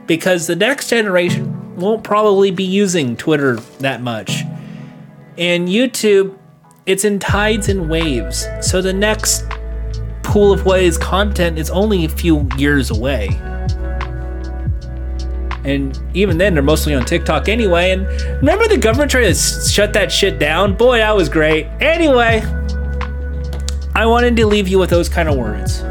[0.06, 4.42] Because the next generation won't probably be using Twitter that much.
[5.38, 6.36] And YouTube,
[6.86, 8.46] it's in tides and waves.
[8.60, 9.44] So the next
[10.22, 13.28] pool of what is content is only a few years away.
[15.64, 17.92] And even then, they're mostly on TikTok anyway.
[17.92, 18.06] And
[18.36, 20.76] remember the government tried to shut that shit down?
[20.76, 21.66] Boy, that was great.
[21.80, 22.42] Anyway,
[23.94, 25.82] I wanted to leave you with those kind of words.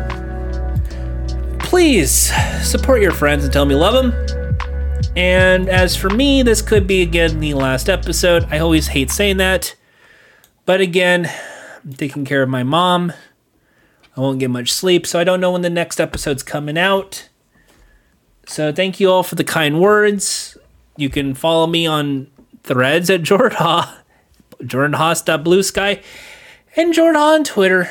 [1.74, 2.32] Please
[2.62, 5.08] support your friends and tell them you love them.
[5.16, 8.45] And as for me, this could be again the last episode.
[8.52, 9.76] I always hate saying that.
[10.68, 11.32] But again,
[11.84, 13.12] I'm taking care of my mom.
[14.16, 17.28] I won't get much sleep, so I don't know when the next episode's coming out.
[18.45, 20.56] So thank you all for the kind words.
[20.95, 22.28] You can follow me on
[22.62, 24.04] threads at Jordan Ha,
[24.62, 26.04] jordanhaas.bluesky,
[26.76, 27.90] and Jordan on Twitter.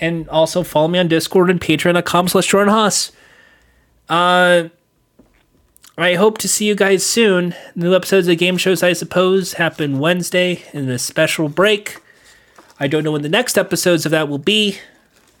[0.00, 3.12] And also follow me on Discord and patreon.com slash Jordan Haas.
[4.08, 4.68] Uh,
[5.96, 7.54] I hope to see you guys soon.
[7.74, 12.00] New episodes of game shows, I suppose, happen Wednesday in a special break.
[12.78, 14.78] I don't know when the next episodes of that will be,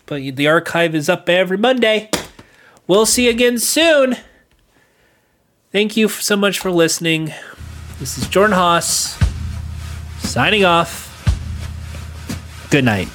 [0.06, 2.10] but the archive is up every Monday.
[2.88, 4.16] We'll see you again soon.
[5.70, 7.32] Thank you so much for listening.
[8.00, 9.18] This is Jordan Haas
[10.18, 11.06] signing off.
[12.70, 13.08] Good night.